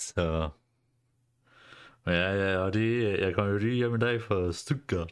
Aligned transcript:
Så... 0.00 0.48
Ja, 2.06 2.32
ja, 2.34 2.58
og 2.58 2.74
det, 2.74 3.18
jeg 3.20 3.34
kom 3.34 3.48
jo 3.48 3.58
lige 3.58 3.74
hjem 3.74 3.94
i 3.94 3.98
dag 3.98 4.22
fra 4.22 4.52
Stuttgart. 4.52 5.10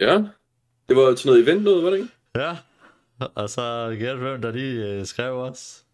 Ja, 0.00 0.14
det 0.88 0.96
var 0.96 1.14
til 1.14 1.26
noget 1.28 1.42
event 1.42 1.64
noget, 1.64 1.84
var 1.84 1.90
det 1.90 1.96
ikke? 1.98 2.10
Ja, 2.34 2.56
og 3.34 3.50
så 3.50 3.96
gæt 3.98 4.16
hvem, 4.16 4.42
der 4.42 4.50
lige 4.52 4.92
øh, 4.92 5.04
skrev 5.06 5.34
os. 5.34 5.84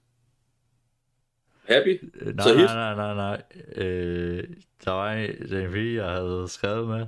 Happy? 1.69 2.12
Øh, 2.15 2.35
Nej, 2.37 2.46
Så 2.46 2.54
hit? 2.54 2.65
nej, 2.65 2.94
nej, 2.94 3.15
nej, 3.15 3.15
nej. 3.15 3.42
Øh, 3.87 4.44
der 4.84 4.90
var 4.90 5.12
en, 5.12 5.30
det 5.30 5.53
er 5.62 5.66
en 5.66 5.72
pige, 5.72 6.04
jeg 6.04 6.12
havde 6.12 6.44
skrevet 6.48 6.88
med. 6.88 7.06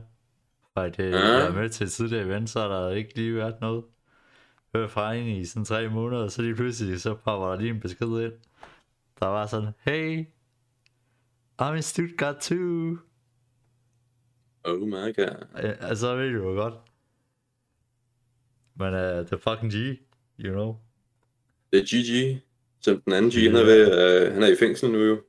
For 0.72 0.80
at 0.80 1.00
øh, 1.00 1.06
Ah. 1.06 1.12
jeg 1.12 1.46
er 1.46 1.52
med 1.52 1.68
til 1.68 1.84
et 1.84 1.92
tidligere 1.92 2.24
event, 2.24 2.50
så 2.50 2.68
der 2.68 2.90
ikke 2.90 3.14
lige 3.16 3.34
været 3.34 3.60
noget. 3.60 3.84
Hør 4.74 4.86
fra 4.88 5.14
hende 5.14 5.38
i 5.38 5.44
sådan 5.44 5.64
tre 5.64 5.88
måneder, 5.88 6.28
så 6.28 6.42
lige 6.42 6.54
pludselig, 6.54 7.00
så 7.00 7.14
popper 7.14 7.48
der 7.48 7.56
lige 7.56 7.70
en 7.70 7.80
besked 7.80 8.06
ind. 8.20 8.32
Der 9.20 9.26
var 9.26 9.46
sådan, 9.46 9.68
hey, 9.78 10.24
I'm 11.58 11.76
in 11.76 11.82
Stuttgart 11.82 12.40
too. 12.40 12.98
Oh 14.64 14.80
my 14.80 15.12
god. 15.12 15.46
Øh, 15.64 15.76
Altså, 15.80 15.96
så 16.00 16.16
ved 16.16 16.30
du 16.30 16.48
jo 16.48 16.54
godt. 16.62 16.74
Men 18.76 18.88
uh, 18.88 19.00
det 19.00 19.32
er 19.32 19.36
fucking 19.36 19.72
G, 19.72 19.76
you 20.44 20.52
know. 20.52 20.76
Det 21.72 21.80
er 21.80 21.84
GG. 21.84 22.42
Som 22.80 23.00
den 23.00 23.12
anden 23.12 23.30
G, 23.30 23.34
han 23.34 23.56
er, 23.56 23.64
ved, 23.64 24.26
uh, 24.26 24.32
han 24.34 24.42
er 24.42 24.48
i 24.48 24.56
fængsel 24.56 24.90
nu 24.90 24.98
jo. 24.98 25.22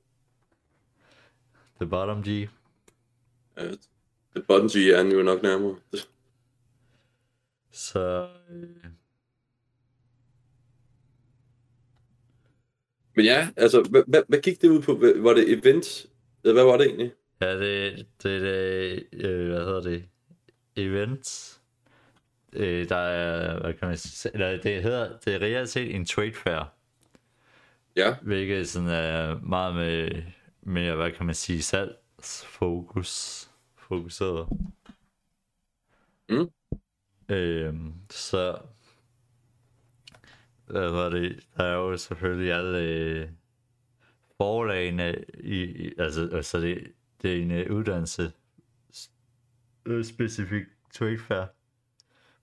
The 1.82 1.90
bottom 1.90 2.24
G. 2.24 2.28
Uh, 3.62 3.64
det 4.34 4.48
bottom 4.48 4.70
G 4.70 4.76
er 4.76 4.98
han 4.98 5.12
jo 5.12 5.24
nok 5.24 5.42
nærmere. 5.44 5.76
Så, 7.72 8.30
øh, 8.50 8.92
Men 13.16 13.26
ja, 13.26 13.50
altså, 13.58 13.82
hvad, 13.82 14.04
hvad, 14.08 14.24
hvad 14.28 14.40
gik 14.40 14.62
det 14.62 14.70
ud 14.70 14.82
på? 14.82 14.94
Var 15.16 15.34
det 15.34 15.54
event? 15.54 16.08
Hvad 16.54 16.64
var 16.64 16.78
det 16.78 16.88
egentlig? 16.88 17.12
Ja, 17.42 17.60
det, 17.60 18.08
det, 18.24 18.42
det 18.42 19.04
øh, 19.14 19.48
hvad 19.50 19.60
hedder 19.60 19.82
det, 19.82 20.06
event, 20.76 21.60
øh, 22.54 22.90
der 22.90 22.96
er, 22.96 23.60
hvad 23.60 23.74
kan 23.74 23.88
man 23.88 23.98
sige, 23.98 24.34
eller 24.34 24.62
det 24.62 24.84
hedder, 24.84 25.18
det 25.26 25.36
er 25.36 25.42
reelt 25.42 25.70
set 25.70 25.96
en 25.96 26.06
trade 26.06 26.34
fair, 26.34 26.76
Ja, 27.96 28.16
hvilket 28.22 28.70
sådan 28.70 28.90
er 28.90 29.40
meget 29.40 29.76
med, 29.76 30.24
med, 30.62 30.96
hvad 30.96 31.12
kan 31.12 31.26
man 31.26 31.36
sige, 31.36 31.62
salgsfokus, 31.62 33.50
fokuseret. 33.76 34.48
Mm. 36.30 36.50
Øhm, 37.30 37.94
så, 38.10 38.58
hvad 40.66 40.90
hedder 40.90 41.10
det, 41.10 41.46
der 41.58 41.64
er 41.64 41.76
jo 41.76 41.98
selvfølgelig 41.98 42.54
alle 42.54 42.80
øh, 42.80 43.30
forlagene 44.38 45.16
i, 45.34 45.64
i 45.64 45.92
altså, 45.98 46.30
altså 46.34 46.60
det, 46.60 46.94
det 47.22 47.38
er 47.38 47.42
en 47.42 47.52
øh, 47.52 47.72
uddannelse 47.72 48.32
øh, 49.86 50.06
specifik 50.06 50.64
trade 50.94 51.18
fair, 51.18 51.46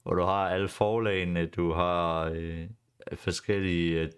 hvor 0.03 0.15
du 0.15 0.23
har 0.23 0.49
alle 0.49 0.69
forlagene, 0.69 1.47
du 1.47 1.73
har 1.73 2.31
øh, 2.35 2.69
forskellige 3.15 4.01
øh, 4.01 4.11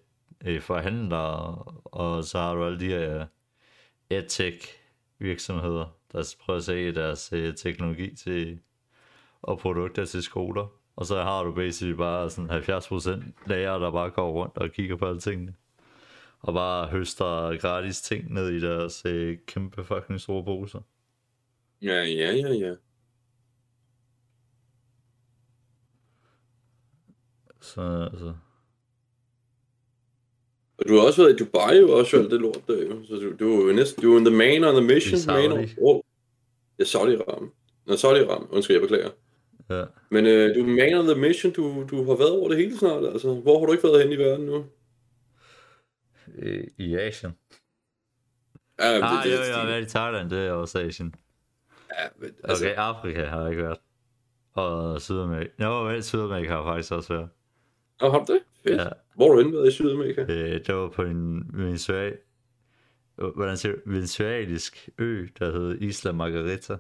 øh 0.45 0.61
forhandlere, 0.61 1.55
og 1.84 2.25
så 2.25 2.39
har 2.39 2.55
du 2.55 2.64
alle 2.64 2.80
de 2.80 2.89
her 2.89 3.27
edtech 4.11 4.69
virksomheder, 5.19 5.97
der 6.12 6.34
prøver 6.41 6.56
at 6.56 6.64
sælge 6.64 6.95
deres 6.95 7.33
øh, 7.33 7.55
teknologi 7.55 8.17
til 8.17 8.61
og 9.42 9.58
produkter 9.58 10.05
til 10.05 10.22
skoler. 10.22 10.67
Og 10.97 11.06
så 11.06 11.22
har 11.22 11.42
du 11.42 11.52
basically 11.52 11.97
bare 11.97 12.30
sådan 12.30 12.50
70% 12.50 13.47
lærere, 13.47 13.80
der 13.80 13.91
bare 13.91 14.11
går 14.11 14.33
rundt 14.33 14.58
og 14.58 14.70
kigger 14.70 14.97
på 14.97 15.06
alle 15.06 15.20
tingene. 15.20 15.55
Og 16.45 16.55
bare 16.55 16.87
høster 16.89 17.59
gratis 17.59 18.03
ting 18.03 18.33
ned 18.33 18.50
i 18.50 18.61
deres 18.61 19.03
øh, 19.06 19.39
kæmpe 19.47 19.84
fucking 19.84 20.20
store 20.20 20.45
poser. 20.45 20.81
ja, 21.83 22.03
ja, 22.05 22.33
ja, 22.33 22.53
ja. 22.53 22.75
Så 27.61 28.08
altså, 28.13 28.35
Og 30.79 30.89
du 30.89 30.95
har 30.95 31.07
også 31.07 31.23
været 31.23 31.41
i 31.41 31.45
Dubai 31.45 31.79
jo 31.79 31.98
også, 31.98 32.17
og 32.17 32.23
alt 32.23 32.30
det 32.30 32.41
lort 32.41 32.63
der 32.67 32.83
jo. 32.83 33.05
Så 33.05 33.14
du, 33.14 33.33
du 33.40 33.61
er 33.61 33.67
jo 33.67 33.73
næsten, 33.73 34.02
du 34.02 34.17
er 34.17 34.20
the 34.20 34.36
man 34.36 34.64
on 34.64 34.74
the 34.74 34.95
mission. 34.95 35.19
I 35.19 35.20
Saudi. 35.20 35.48
Man 35.48 35.69
on. 35.79 36.02
Ja, 36.79 36.85
Saudi-Ram. 36.85 37.45
Nå, 37.86 37.95
Saudi-Ram. 37.95 38.55
Undskyld, 38.55 38.74
jeg 38.77 38.83
beklager. 38.83 39.11
ja. 39.70 39.85
Men 40.11 40.27
øh, 40.27 40.55
du 40.55 40.61
er 40.61 40.67
man 40.67 40.95
on 40.98 41.07
the 41.14 41.20
mission. 41.20 41.52
Du, 41.52 41.86
du 41.90 41.96
har 42.05 42.17
været 42.17 42.30
over 42.30 42.48
det 42.48 42.58
hele 42.58 42.79
snart, 42.79 43.05
altså. 43.05 43.35
Hvor 43.35 43.58
har 43.58 43.67
du 43.67 43.73
ikke 43.73 43.85
været 43.85 44.02
hen 44.02 44.13
i 44.13 44.17
verden 44.17 44.46
nu? 44.46 44.64
Øh, 46.35 46.64
I 46.79 46.95
Asien. 46.96 47.33
Ja, 48.80 48.92
men 48.92 49.02
Ah, 49.02 49.27
jo, 49.27 49.30
det, 49.30 49.36
jo, 49.39 49.42
jeg 49.45 49.57
har 49.57 49.67
været 49.67 49.83
i 49.83 49.89
Thailand, 49.90 50.30
det 50.30 50.46
er 50.46 50.52
også 50.52 50.79
Asien. 50.80 51.14
Ja, 51.98 52.08
men, 52.17 52.30
altså, 52.45 52.64
Okay, 52.64 52.74
Afrika 52.77 53.24
har 53.24 53.40
jeg 53.40 53.51
ikke 53.51 53.62
været. 53.62 53.79
Og 54.52 55.01
Sydamerika. 55.02 55.51
Jo, 55.64 55.84
vel, 55.86 56.02
Sydamerika 56.05 56.48
har 56.48 56.64
faktisk 56.64 56.92
også 56.92 57.14
været. 57.14 57.29
Nå, 58.01 58.11
har 58.11 58.24
du 58.24 58.33
det? 58.33 58.42
Fedt. 58.63 58.80
Ja. 58.80 58.89
Hvor 59.14 59.29
har 59.29 59.34
du 59.34 59.40
end 59.40 59.52
været 59.57 59.68
i 59.68 59.70
Sydamerika? 59.70 60.20
Øh, 60.20 60.67
det 60.67 60.74
var 60.74 60.89
på 60.89 61.02
en 61.02 61.51
venezuel... 61.58 62.17
Hvordan 63.14 63.57
siger 63.57 63.73
du? 63.74 63.80
Venezuelisk 63.86 64.89
ø, 64.98 65.27
der 65.39 65.52
hed 65.52 65.80
Isla 65.80 66.13
Margarita. 66.13 66.77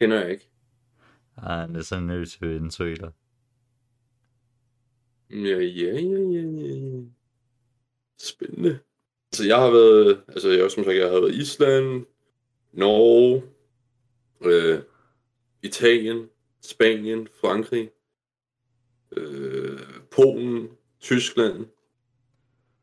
Kender 0.00 0.20
jeg 0.20 0.30
ikke. 0.30 0.48
Ah, 1.36 1.68
det 1.68 1.76
er 1.76 1.82
sådan 1.82 2.04
en 2.04 2.10
ø 2.10 2.24
til 2.24 2.48
Venezuela. 2.48 3.10
Ja, 5.30 5.36
ja, 5.36 5.58
ja, 5.58 6.20
ja, 6.20 6.42
ja. 6.42 7.00
Spændende. 8.22 8.78
Altså, 9.32 9.44
jeg 9.46 9.56
har 9.56 9.70
været, 9.70 10.20
altså, 10.28 10.50
jeg, 10.50 10.70
som 10.70 10.84
sagt, 10.84 10.96
jeg 10.96 11.10
har 11.10 11.20
været 11.20 11.34
i 11.34 11.40
Island, 11.40 12.06
Norge, 12.72 13.42
øh, 14.44 14.78
Italien, 15.62 16.26
Spanien, 16.62 17.28
Frankrig, 17.40 17.90
øh, 19.16 19.78
Polen, 20.10 20.68
Tyskland. 21.00 21.66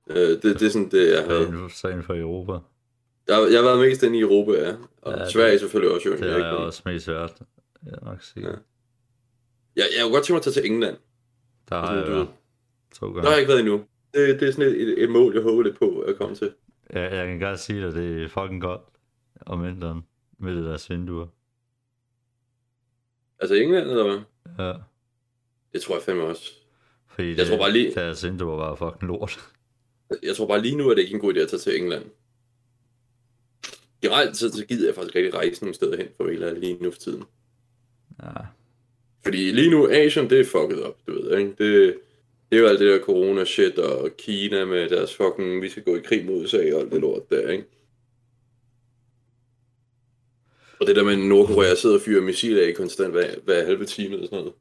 Øh, 0.10 0.16
det, 0.18 0.44
det 0.44 0.62
er 0.62 0.70
sådan, 0.70 0.92
det 0.92 1.12
jeg 1.12 1.24
har. 1.24 1.34
Er 1.34 1.52
nu 1.52 1.70
så 1.70 1.88
inden 1.88 2.04
for 2.04 2.16
Europa. 2.16 2.52
Jeg, 3.28 3.48
jeg 3.52 3.60
har 3.60 3.64
været 3.66 3.80
mest 3.80 4.04
inde 4.04 4.18
i 4.18 4.22
Europa, 4.22 4.52
ja. 4.52 4.76
Og 5.02 5.12
Ja, 5.12 5.18
ja, 5.18 5.24
det- 5.24 5.32
Sverige 5.34 5.60
selvfølgelig 5.60 5.96
også, 5.96 6.10
jo. 6.10 6.16
Det 6.16 6.22
Jeg, 6.22 6.30
er 6.32 6.36
ikke, 6.38 6.48
også 6.50 6.82
mest 6.86 7.06
svært, 7.06 7.34
jeg 7.86 7.94
nok 8.02 8.22
sige. 8.24 8.48
Ja. 8.48 8.54
Jeg, 9.76 9.86
jeg 9.98 10.04
kunne 10.04 10.14
godt 10.14 10.24
tænke 10.24 10.34
mig 10.34 10.38
at 10.38 10.44
tage 10.44 10.54
til 10.54 10.66
England. 10.72 10.98
Der 11.70 11.76
har 11.76 11.82
Altså, 11.82 11.94
jeg 11.96 12.06
du 12.08 12.12
været 12.12 12.28
Der 13.16 13.22
har 13.22 13.30
jeg 13.32 13.40
ikke 13.40 13.50
været 13.50 13.60
endnu. 13.60 13.86
Det, 14.14 14.40
det 14.40 14.48
er 14.48 14.52
sådan 14.52 14.72
et, 14.72 14.82
et, 14.82 15.04
et 15.04 15.10
mål, 15.10 15.34
jeg 15.34 15.44
håber 15.44 15.64
lidt 15.64 15.80
på 15.80 16.00
at 16.00 16.16
komme 16.18 16.36
til. 16.36 16.54
Jeg, 16.94 17.12
jeg 17.14 17.28
kan 17.28 17.40
godt 17.40 17.60
sige 17.60 17.86
at 17.86 17.94
det 17.94 18.24
er 18.24 18.28
fucking 18.30 18.62
godt 18.62 18.82
om 19.46 19.64
vinteren 19.66 20.02
med 20.40 20.56
det 20.56 20.66
deres 20.66 20.90
vinduer. 20.90 21.28
Altså 23.40 23.56
England, 23.56 23.90
eller 23.90 24.04
hvad? 24.08 24.20
Ja. 24.66 24.74
Det 25.74 25.82
tror 25.82 25.96
jeg 25.96 26.04
fandme 26.04 26.24
også. 26.24 26.52
Fordi 27.08 27.38
Jeg 27.38 27.48
tror 27.48 27.58
bare 27.58 27.72
lige- 27.72 27.94
deres 27.96 28.26
vinduer 28.26 28.56
var 28.56 28.76
fucking 28.76 29.08
lort. 29.12 29.40
Jeg 30.24 30.36
tror 30.36 30.48
bare 30.48 30.62
lige 30.62 30.76
nu, 30.76 30.90
at 30.90 30.98
det 30.98 31.04
ikke 31.04 31.12
er 31.12 31.16
en 31.16 31.22
god 31.22 31.34
idé 31.34 31.40
at 31.40 31.50
tage 31.50 31.60
til 31.60 31.82
England. 31.82 32.04
Generelt 34.02 34.38
så, 34.38 34.50
så 34.52 34.66
gider 34.66 34.88
jeg 34.88 34.96
faktisk 34.96 35.16
rigtig 35.16 35.34
rejse 35.34 35.64
nogle 35.64 35.74
steder 35.76 35.98
hen 35.98 36.08
for 36.18 36.28
ærlig 36.28 36.60
lige 36.60 36.84
nu 36.84 36.92
for 36.92 37.00
tiden. 37.00 37.24
Ja. 38.24 38.30
Fordi 39.24 39.52
lige 39.52 39.70
nu, 39.70 39.88
Asien, 39.90 40.30
det 40.30 40.40
er 40.40 40.46
fucket 40.46 40.84
op, 40.84 40.98
du 41.08 41.12
ved, 41.14 41.38
ikke? 41.38 41.56
Det, 41.58 42.00
det 42.50 42.58
er 42.58 42.62
jo 42.62 42.68
alt 42.68 42.80
det 42.80 42.88
der 42.88 43.06
corona-shit, 43.06 43.80
og 43.80 44.10
Kina 44.18 44.66
med 44.66 44.90
deres 44.90 45.16
fucking, 45.16 45.62
vi 45.62 45.70
skal 45.70 45.84
gå 45.84 45.96
i 45.96 46.00
krig 46.00 46.26
mod 46.26 46.44
USA 46.44 46.74
og 46.74 46.82
alt 46.82 46.92
det 46.92 47.02
lort 47.02 47.30
der, 47.30 47.50
ikke? 47.50 47.66
Og 50.80 50.88
det 50.88 50.96
der 50.96 51.04
med 51.04 51.18
Nordkorea 51.18 51.76
sidder 51.76 51.96
og 51.96 52.02
fyrer 52.02 52.22
missiler 52.22 52.68
af 52.68 52.76
konstant 52.76 53.12
hver, 53.12 53.36
hver 53.44 53.66
halve 53.66 53.86
time 53.86 54.14
eller 54.14 54.28
sådan 54.28 54.38
noget. 54.38 54.54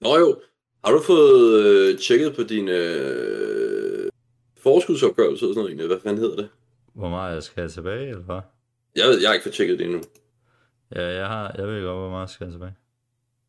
Nå 0.00 0.18
jo, 0.18 0.40
har 0.84 0.92
du 0.92 1.00
fået 1.00 1.64
øh, 1.64 1.98
tjekket 1.98 2.36
på 2.36 2.42
din 2.42 2.68
øh, 2.68 4.10
forskudsopgørelse 4.56 5.46
og 5.46 5.48
sådan 5.48 5.54
noget 5.54 5.68
egentlig? 5.68 5.86
Hvad 5.86 6.00
fanden 6.00 6.18
hedder 6.18 6.36
det? 6.36 6.48
Hvor 6.94 7.08
meget 7.08 7.34
jeg 7.34 7.42
skal 7.42 7.60
have 7.60 7.70
tilbage, 7.70 8.08
eller 8.08 8.22
hvad? 8.22 8.40
Jeg, 8.96 9.08
ved, 9.08 9.20
jeg 9.20 9.28
har 9.28 9.34
ikke 9.34 9.44
fået 9.44 9.54
tjekket 9.54 9.78
det 9.78 9.84
endnu. 9.84 10.02
Ja, 10.94 11.06
jeg, 11.06 11.26
har, 11.26 11.54
jeg 11.58 11.68
ved 11.68 11.82
godt, 11.82 11.98
hvor 11.98 12.10
meget 12.10 12.20
jeg 12.20 12.30
skal 12.30 12.46
have 12.46 12.54
tilbage. 12.54 12.74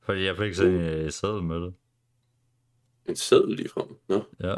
Fordi 0.01 0.25
jeg 0.25 0.37
fik 0.37 0.53
sådan 0.53 0.73
en 0.73 1.05
uh. 1.05 1.09
seddel 1.09 1.43
med 1.43 1.61
det. 1.61 1.73
En 3.05 3.15
seddel 3.15 3.55
lige 3.55 3.69
frem. 3.69 3.97
Nå. 4.07 4.23
Ja. 4.39 4.55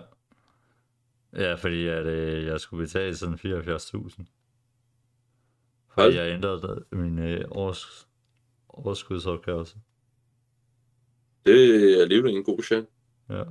Ja, 1.34 1.54
fordi 1.54 1.88
at, 1.88 2.06
øh, 2.06 2.46
jeg 2.46 2.60
skulle 2.60 2.84
betale 2.84 3.18
sådan 3.18 3.36
74.000. 3.36 3.40
Fordi 5.88 6.02
Hold. 6.02 6.14
jeg 6.16 6.34
ændrede 6.34 6.86
min 6.92 7.20
øh, 7.20 7.46
års, 7.52 8.08
overskudsopgørelse. 8.70 9.78
Det 11.46 11.96
er 11.98 12.02
alligevel 12.02 12.36
en 12.36 12.44
god 12.44 12.64
chat. 12.64 12.86
Ja. 13.30 13.36
Ja, 13.36 13.44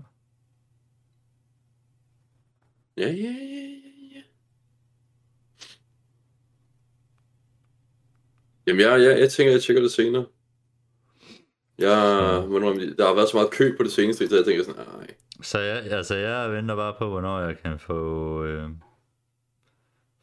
ja, 2.96 3.12
ja, 3.12 3.32
ja, 3.32 3.80
ja. 4.14 4.22
Jamen, 8.66 8.80
jeg, 8.80 9.00
jeg, 9.00 9.20
jeg 9.20 9.30
tænker, 9.30 9.52
jeg 9.52 9.62
tjekker 9.62 9.82
det 9.82 9.92
senere. 9.92 10.26
Jeg, 11.80 12.40
hvornår, 12.40 12.72
der 12.72 13.06
har 13.06 13.14
været 13.14 13.28
så 13.28 13.36
meget 13.36 13.50
kø 13.50 13.76
på 13.76 13.82
det 13.82 13.92
seneste, 13.92 14.28
så 14.28 14.36
jeg 14.36 14.44
tænker 14.44 14.64
sådan, 14.64 14.86
nej. 14.86 15.06
Så 15.42 15.58
jeg, 15.58 15.76
altså, 15.76 16.14
jeg 16.14 16.52
venter 16.52 16.76
bare 16.76 16.94
på, 16.98 17.08
hvornår 17.08 17.40
jeg 17.40 17.58
kan 17.58 17.78
få, 17.78 18.44
øh, 18.44 18.68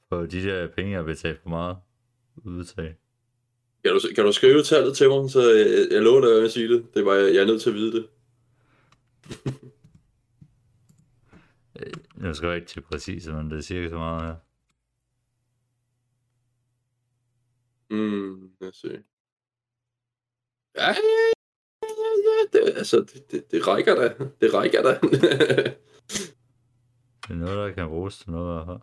få 0.09 0.25
de 0.25 0.44
der 0.44 0.68
penge, 0.68 0.92
jeg 0.92 1.06
betalt 1.06 1.42
for 1.42 1.50
meget 1.50 1.77
udbetalt. 2.36 2.95
Kan 3.83 3.94
du, 3.94 4.00
kan 4.15 4.25
du 4.25 4.31
skrive 4.31 4.63
tallet 4.63 4.98
til 4.98 5.09
mig, 5.09 5.30
så 5.30 5.42
jeg, 5.51 5.88
jeg 5.92 6.01
lover 6.01 6.21
dig, 6.21 6.36
at 6.36 6.42
jeg 6.42 6.51
sige 6.51 6.74
det. 6.74 6.86
Det 6.94 7.00
er 7.00 7.06
bare, 7.06 7.15
jeg 7.15 7.36
er 7.36 7.45
nødt 7.45 7.62
til 7.62 7.69
at 7.69 7.75
vide 7.75 7.92
det. 7.92 8.07
Nu 12.15 12.33
skal 12.33 12.48
jeg 12.48 12.56
ikke 12.56 12.68
til 12.68 12.81
præcis, 12.81 13.27
men 13.27 13.51
det 13.51 13.57
er 13.57 13.62
cirka 13.62 13.89
så 13.89 13.95
meget 13.95 14.21
her. 14.25 14.36
Mm, 17.89 18.51
lad 18.62 18.69
os 18.69 18.75
se. 18.75 19.04
Ja, 20.77 20.88
ja, 20.88 20.88
ja, 20.88 20.94
ja, 20.94 21.37
det, 22.54 22.74
altså, 22.76 22.98
det, 22.98 23.32
det, 23.32 23.52
det 23.52 23.68
rækker 23.68 23.96
da. 23.96 24.14
Det 24.42 24.54
rækker 24.54 24.82
da. 24.82 25.00
Det 27.28 27.34
er 27.34 27.38
noget, 27.38 27.58
der 27.58 27.72
kan 27.72 27.88
bruges 27.88 28.18
til 28.18 28.32
noget 28.32 28.66
her. 28.66 28.78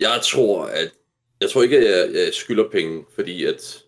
jeg 0.00 0.20
tror, 0.24 0.64
at... 0.64 0.92
Jeg 1.40 1.50
tror 1.50 1.62
ikke, 1.62 1.78
at 1.78 1.84
jeg, 1.84 2.14
jeg 2.14 2.34
skylder 2.34 2.70
penge, 2.70 3.04
fordi 3.14 3.44
at... 3.44 3.84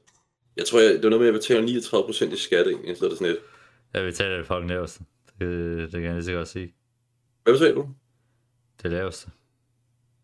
Jeg 0.57 0.67
tror, 0.67 0.81
jeg, 0.81 0.95
det 0.95 1.03
var 1.03 1.11
noget 1.11 1.21
med, 1.21 1.29
at 1.29 1.33
jeg 1.33 1.63
betaler 1.63 2.29
39% 2.31 2.35
i 2.35 2.37
skat, 2.37 2.67
egentlig, 2.67 2.97
så 2.97 3.05
er 3.05 3.09
det 3.09 3.19
sådan 3.19 3.33
lidt. 3.33 3.43
Jeg 3.95 4.05
betaler 4.05 4.37
det 4.37 4.47
fucking 4.47 4.69
laveste. 4.69 5.05
Det, 5.39 5.49
det 5.83 5.93
kan 5.93 6.03
jeg 6.03 6.13
lige 6.13 6.25
så 6.25 6.33
godt 6.33 6.49
sige. 6.49 6.75
Hvad 7.43 7.53
betaler 7.53 7.75
du? 7.75 7.89
Det 8.83 8.91
laveste. 8.91 9.31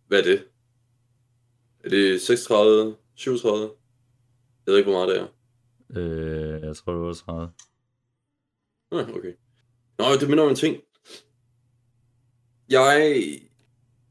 Hvad 0.09 0.19
er 0.19 0.23
det? 0.23 0.45
Er 1.85 1.89
det 1.89 2.21
36, 2.21 2.97
37? 3.15 3.63
Jeg 4.67 4.73
ved 4.73 4.79
ikke, 4.79 4.91
hvor 4.91 5.07
meget 5.07 5.15
det 5.15 5.21
er. 5.21 5.27
Øh, 6.01 6.63
jeg 6.63 6.77
tror, 6.77 6.93
det 6.93 7.03
var 7.03 7.13
30. 7.13 7.51
Ah, 8.93 9.09
okay. 9.15 9.33
Nå, 9.99 10.05
det 10.21 10.29
minder 10.29 10.45
om 10.45 10.51
en 10.51 10.57
ting. 10.57 10.83
Jeg 12.69 13.41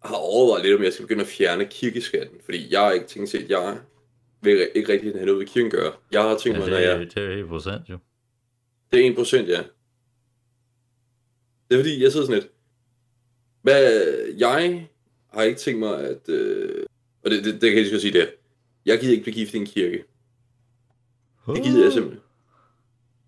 har 0.04 0.16
overvejet 0.16 0.66
lidt, 0.66 0.77
om 0.77 0.83
jeg 0.83 0.94
skal 0.94 1.04
begynde 1.04 1.22
at 1.22 1.27
fjerne 1.27 1.66
kirkeskatten, 1.66 2.38
fordi 2.45 2.74
jeg 2.74 2.81
har 2.81 2.92
ikke 2.92 3.07
tænkt 3.07 3.30
set, 3.30 3.50
jeg 3.50 3.81
vil 4.42 4.69
ikke 4.75 4.94
rigtig 4.94 5.13
have 5.13 5.25
noget 5.25 5.39
ved 5.39 5.48
kirken 5.48 5.72
gøre. 5.72 5.94
Jeg 6.12 6.22
har 6.22 6.38
tænkt 6.38 6.57
Ja, 6.57 6.63
mig, 6.63 6.69
når 6.69 6.77
jeg... 6.77 7.00
det 7.00 7.18
er 7.18 7.22
jo 7.22 7.36
helt 7.36 7.48
procent, 7.48 7.89
jo. 7.89 7.98
Det 8.92 9.07
er 9.07 9.12
1%, 9.13 9.36
ja. 9.38 9.63
Det 11.69 11.75
er 11.75 11.80
fordi, 11.80 12.04
jeg 12.04 12.12
sidder 12.12 12.25
sådan 12.25 12.42
lidt... 12.42 12.51
Hvad, 13.62 13.94
jeg 14.38 14.88
har 15.33 15.44
ikke 15.44 15.60
tænkt 15.60 15.80
mig, 15.80 16.00
at... 16.00 16.30
Øh, 16.30 16.86
og 17.24 17.31
det, 17.31 17.44
det, 17.44 17.54
det 17.54 17.62
kan 17.62 17.74
jeg 17.74 17.83
lige 17.83 17.89
så 17.95 18.00
sige 18.00 18.13
det. 18.13 18.33
Jeg 18.86 19.00
gider 19.00 19.12
ikke 19.12 19.24
blive 19.24 19.33
gift 19.36 19.54
i 19.54 19.57
en 19.57 19.66
kirke. 19.66 20.04
Det 21.48 21.63
gider 21.63 21.83
jeg 21.83 21.94
simpelthen. 21.94 22.22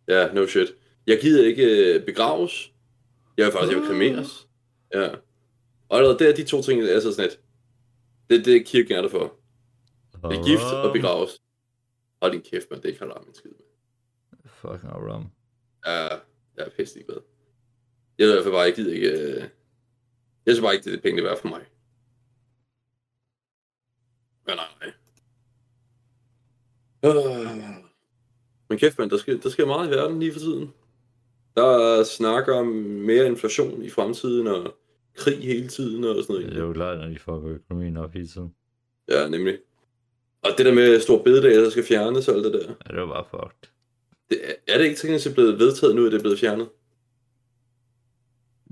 Ja, 0.08 0.34
no 0.34 0.48
shit. 0.48 0.68
Jeg 1.08 1.20
gider 1.22 1.46
ikke 1.46 1.96
øh, 1.96 2.06
begraves. 2.06 2.74
Jeg 3.38 3.46
vil 3.46 3.54
faktisk, 3.54 3.74
jeg 3.74 3.82
vil 3.82 3.90
kremeres. 3.90 4.48
Ja. 4.94 5.10
Og 5.90 5.98
allerede 5.98 6.20
der, 6.20 6.36
de 6.36 6.44
to 6.44 6.62
ting, 6.62 6.82
er 6.82 7.00
så 7.00 7.12
sådan 7.12 7.30
lidt. 7.30 7.40
Det, 8.30 8.46
det 8.46 8.56
er 8.56 8.64
kirken 8.66 8.96
er 8.96 9.02
der 9.02 9.10
for. 9.10 9.40
Blive 10.28 10.44
gift 10.44 10.64
og 10.64 10.94
begraves. 10.94 11.42
Hold 12.22 12.32
din 12.32 12.42
kæft, 12.42 12.72
man. 12.72 12.82
Det 12.84 12.98
kan 12.98 13.08
jeg 13.08 13.18
min 13.26 13.34
skid 13.34 13.52
med. 13.52 13.66
Fucking 14.46 14.94
rum. 14.94 15.32
Ja, 15.86 15.92
jeg 16.58 16.66
er 16.66 16.70
pisse 16.70 17.04
glad. 17.04 17.18
Jeg 18.18 18.28
ved 18.28 18.34
i 18.34 18.36
hvert 18.36 18.44
fald 18.44 18.54
bare, 18.54 18.62
jeg 18.62 18.76
gider 18.76 18.94
ikke... 18.94 19.10
Øh... 19.10 19.50
Jeg 20.46 20.56
synes 20.56 20.62
bare 20.62 20.74
ikke, 20.74 20.84
det 20.84 20.92
er 20.92 20.96
det 20.96 21.04
penge, 21.04 21.18
det 21.22 21.28
er 21.28 21.30
værd 21.30 21.42
for 21.42 21.48
mig. 21.48 21.66
Ja, 24.48 24.56
nej, 24.56 24.66
nej. 24.80 24.94
Øh. 27.04 27.84
Men 28.70 28.78
kæft, 28.78 28.98
man, 28.98 29.10
der 29.10 29.18
sker, 29.18 29.38
der 29.38 29.50
sker 29.50 29.66
meget 29.66 29.88
i 29.88 29.92
verden 29.92 30.20
lige 30.20 30.34
for 30.34 30.40
tiden. 30.40 30.74
Der 31.58 32.04
snakker 32.04 32.54
om 32.56 32.66
mere 33.10 33.26
inflation 33.28 33.84
i 33.84 33.90
fremtiden, 33.90 34.48
og 34.48 34.74
krig 35.16 35.38
hele 35.38 35.68
tiden, 35.68 36.04
og 36.04 36.16
sådan 36.24 36.36
noget. 36.36 36.52
Det 36.52 36.58
er 36.58 36.66
jo 36.66 36.74
klart, 36.74 36.98
når 36.98 37.08
de 37.08 37.20
får 37.20 37.48
økonomien 37.48 37.98
op 37.98 38.12
hele 38.14 38.28
tiden. 38.28 38.54
Ja, 39.10 39.28
nemlig. 39.30 39.58
Og 40.44 40.50
det 40.58 40.66
der 40.66 40.74
med 40.74 41.00
stor 41.00 41.24
bededag, 41.24 41.56
der 41.56 41.70
skal 41.70 41.84
fjernes 41.84 42.28
og 42.28 42.36
alt 42.36 42.44
det 42.46 42.54
der. 42.54 42.60
Ja, 42.90 42.92
det 42.96 43.02
var 43.02 43.08
bare 43.08 43.26
fucked. 43.30 43.70
Det, 44.30 44.40
er- 44.44 44.74
er 44.74 44.78
det 44.78 44.86
ikke 44.86 44.98
teknisk 44.98 45.24
set 45.24 45.34
blevet 45.34 45.60
vedtaget 45.60 45.96
nu, 45.96 46.06
at 46.06 46.12
det 46.12 46.18
er 46.18 46.22
blevet 46.22 46.40
fjernet? 46.40 46.70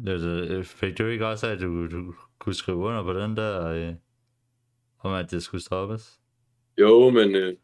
Det, 0.06 0.22
det, 0.50 0.66
fik 0.66 0.98
du 0.98 1.06
ikke 1.06 1.28
også, 1.28 1.48
at 1.48 1.60
du, 1.60 1.88
du 1.88 2.14
kunne 2.40 2.56
skrive 2.56 2.78
under 2.78 3.04
på 3.04 3.14
den 3.14 3.38
der, 3.38 3.66
øh, 3.68 3.94
om 5.00 5.14
at 5.14 5.32
det 5.32 5.44
skulle 5.44 5.64
stoppes? 5.64 6.20
Jo, 6.80 7.10
men... 7.10 7.36
Øh... 7.36 7.56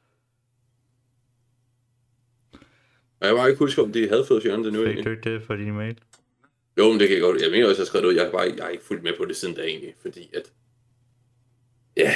og 3.22 3.28
Jeg 3.28 3.36
kan 3.36 3.38
bare 3.38 3.50
ikke 3.50 3.60
huske, 3.60 3.82
om 3.82 3.92
de 3.92 4.10
havde 4.10 4.26
fået 4.26 4.44
fjernet 4.44 4.66
det 4.66 4.74
nu. 4.74 4.86
Fik 4.86 5.06
du 5.06 5.10
ikke 5.10 5.34
det 5.34 5.44
for 5.44 5.56
din 5.56 5.74
mail? 5.74 5.98
Jo, 6.78 6.90
men 6.90 7.00
det 7.00 7.08
kan 7.08 7.18
jeg 7.18 7.22
godt. 7.22 7.42
Jeg 7.42 7.52
mener 7.52 7.68
også, 7.68 7.74
at 7.74 7.78
jeg 7.78 7.82
har 7.82 7.86
skrevet 7.86 8.06
ud. 8.06 8.14
Jeg 8.14 8.24
har 8.24 8.32
bare 8.32 8.54
jeg 8.58 8.64
har 8.64 8.70
ikke 8.70 8.84
fulgt 8.84 9.04
med 9.04 9.14
på 9.18 9.26
det 9.26 9.36
siden 9.36 9.56
da 9.56 9.62
egentlig, 9.62 9.96
fordi 10.02 10.30
at... 10.34 10.54
Ja... 11.98 12.04
Yeah. 12.04 12.16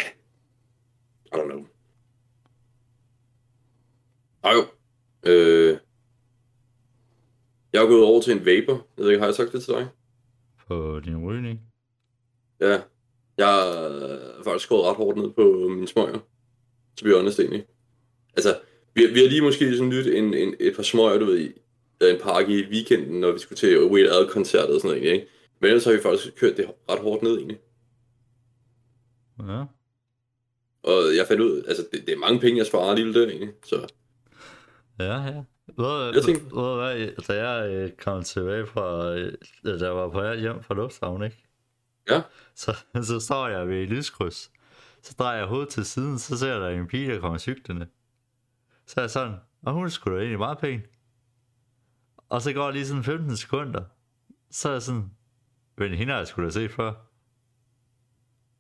I 1.25 1.36
don't 1.36 1.46
know. 1.46 1.66
Ej 4.44 4.52
jo. 4.52 4.66
Øh... 5.31 5.78
Jeg 7.74 7.84
er 7.84 7.88
gået 7.88 8.04
over 8.04 8.22
til 8.22 8.34
en 8.34 8.46
vapor. 8.46 8.88
Jeg 8.98 9.04
ved 9.04 9.12
ikke, 9.12 9.19
har 9.19 9.28
jeg 9.28 9.36
sagt 9.36 9.51
det 9.51 9.63
til 9.63 9.74
dig? 9.74 9.88
På 10.68 11.00
din 11.00 11.25
rygning? 11.25 11.62
Ja. 12.60 12.81
Jeg 13.38 13.48
har 13.48 14.44
faktisk 14.44 14.66
skåret 14.66 14.86
ret 14.86 14.96
hårdt 14.96 15.18
ned 15.18 15.31
på 15.31 15.68
mine 15.69 15.88
smøger. 15.88 16.19
To 16.98 17.04
be 17.04 17.16
honest 17.16 17.40
egentlig. 17.40 17.66
Altså, 18.36 18.60
vi, 18.96 19.06
vi 19.14 19.20
har 19.20 19.28
lige 19.30 19.42
måske 19.42 19.74
sådan 19.74 19.90
nyt 19.90 20.08
en, 20.08 20.34
en, 20.34 20.56
et 20.60 20.76
par 20.76 20.84
smøger, 20.84 21.18
du 21.20 21.26
ved, 21.26 21.40
i 21.40 21.52
en 22.02 22.20
pakke 22.24 22.60
i 22.60 22.66
weekenden, 22.72 23.20
når 23.20 23.32
vi 23.32 23.40
skulle 23.40 23.58
til 23.58 23.86
Weird 23.86 24.10
Al 24.12 24.28
koncert 24.30 24.70
og 24.70 24.82
sådan 24.82 24.98
noget, 24.98 25.14
ikke? 25.14 25.28
Men 25.60 25.68
ellers 25.68 25.84
har 25.86 25.92
vi 25.92 26.00
faktisk 26.02 26.36
kørt 26.40 26.58
det 26.58 26.66
ret 26.90 27.00
hårdt 27.00 27.24
ned, 27.24 27.38
egentlig. 27.38 27.60
Ja. 29.40 29.64
Og 30.84 31.16
jeg 31.18 31.26
fandt 31.28 31.42
ud, 31.42 31.64
altså, 31.68 31.88
det, 31.92 32.02
det 32.08 32.14
er 32.14 32.18
mange 32.18 32.40
penge, 32.40 32.58
jeg 32.58 32.66
sparer 32.66 32.90
alligevel 32.90 33.14
der, 33.14 33.28
egentlig. 33.28 33.50
Så, 33.66 33.88
Ja, 35.00 35.14
ja. 35.24 35.44
Ved, 35.78 36.14
Jeg 36.14 36.24
tænkte- 36.24 36.56
ved, 36.56 36.76
hvad, 36.76 37.24
da 37.28 37.48
jeg 37.50 37.70
øh, 37.74 37.92
kom 37.92 38.24
tilbage 38.24 38.66
fra, 38.66 39.16
øh, 39.16 39.34
da 39.66 39.86
jeg 39.86 39.96
var 39.96 40.10
på 40.10 40.20
vej 40.20 40.36
hjem 40.40 40.64
fra 40.64 40.74
lufthavnen, 40.74 41.24
ikke? 41.26 41.44
Ja. 42.10 42.22
Så, 42.56 42.76
så 43.04 43.20
står 43.20 43.48
jeg 43.48 43.68
ved 43.68 43.84
et 43.84 43.90
lyskryds. 43.90 44.52
Så 45.04 45.16
drejer 45.20 45.38
jeg 45.38 45.48
hovedet 45.48 45.70
til 45.70 45.86
siden, 45.86 46.20
så 46.20 46.38
ser 46.38 46.48
jeg, 46.52 46.62
der 46.62 46.68
er 46.68 46.80
en 46.80 46.88
pige, 46.88 47.12
der 47.12 47.20
kommer 47.20 47.38
cyklende. 47.38 47.88
Så 48.88 48.94
er 48.98 49.04
jeg 49.04 49.10
sådan, 49.10 49.36
og 49.66 49.74
hun 49.74 49.86
er 49.86 49.90
sgu 49.90 50.12
da 50.12 50.16
egentlig 50.16 50.40
meget 50.40 50.58
pæn. 50.58 50.82
Og 52.30 52.42
så 52.42 52.54
går 52.54 52.72
lige 52.72 52.86
sådan 52.86 53.04
15 53.04 53.38
sekunder. 53.38 53.84
Så 54.52 54.70
er 54.70 54.74
jeg 54.74 54.82
sådan, 54.82 55.12
men 55.78 55.94
hende 55.94 56.12
har 56.12 56.18
jeg 56.18 56.28
sgu 56.28 56.44
da 56.44 56.50
set 56.50 56.72
før. 56.72 56.94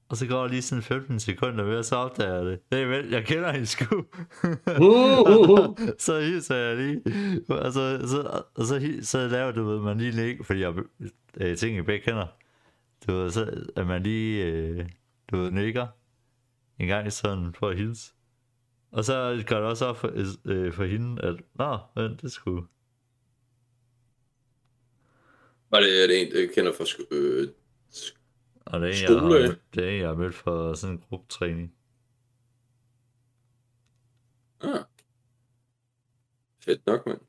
Og 0.09 0.17
så 0.17 0.27
går 0.27 0.47
lige 0.47 0.61
sådan 0.61 0.83
15 0.83 1.19
sekunder 1.19 1.65
mere, 1.65 1.83
så 1.83 1.95
opdager 1.95 2.33
jeg 2.35 2.45
det. 2.45 2.59
Hey, 2.71 2.85
vel, 2.85 3.09
jeg 3.09 3.25
kender 3.25 3.51
hende 3.51 3.65
sgu. 3.65 4.05
så 6.05 6.19
hilser 6.19 6.55
jeg 6.55 6.77
lige. 6.77 7.01
Og 7.49 7.73
så, 7.73 8.07
så, 8.07 8.43
og 8.55 8.65
så, 8.65 8.99
så 9.01 9.27
laver 9.27 9.51
du 9.51 9.63
ved, 9.63 9.79
man 9.79 9.97
lige 9.97 10.11
ligge, 10.11 10.43
fordi 10.43 10.59
jeg 10.59 10.73
øh, 11.37 11.57
ting, 11.57 11.75
jeg 11.75 11.85
begge 11.85 12.05
kender. 12.05 12.27
Du 13.07 13.13
ved, 13.13 13.31
så 13.31 13.65
at 13.75 13.87
man 13.87 14.03
lige, 14.03 14.45
øh, 14.45 14.89
du 15.31 15.37
ved, 15.37 15.51
nikker 15.51 15.87
en 16.79 16.87
gang 16.87 17.13
sådan 17.13 17.53
for 17.53 17.69
at 17.69 17.77
hilse. 17.77 18.13
Og 18.95 19.05
så 19.05 19.43
går 19.47 19.55
det 19.55 19.65
også 19.65 19.85
op 19.85 19.97
for, 19.97 20.11
øh, 20.45 20.73
for 20.73 20.85
hende, 20.85 21.21
at, 21.21 21.35
nå, 21.55 21.77
men 21.95 22.17
det 22.21 22.31
skulle... 22.31 22.67
var 25.71 25.79
det, 25.79 26.03
er 26.03 26.07
det 26.07 26.21
en, 26.21 26.33
jeg 26.41 26.49
kender 26.55 26.71
fra 26.73 26.83
sk- 26.83 27.07
øh, 27.11 27.47
Og 28.65 28.79
det 28.79 28.85
er 28.85 28.89
jeg 28.89 28.97
Skole, 29.07 29.19
har, 29.19 29.29
mødt- 29.29 29.59
det 29.75 29.83
er 29.85 29.89
en, 29.89 29.99
jeg 29.99 30.07
har 30.07 30.15
mødt 30.15 30.35
for 30.35 30.73
sådan 30.73 30.95
en 30.95 31.01
gruppetræning. 31.09 31.73
ah. 34.61 34.79
Fedt 36.65 36.85
nok, 36.85 37.05
mand. 37.05 37.19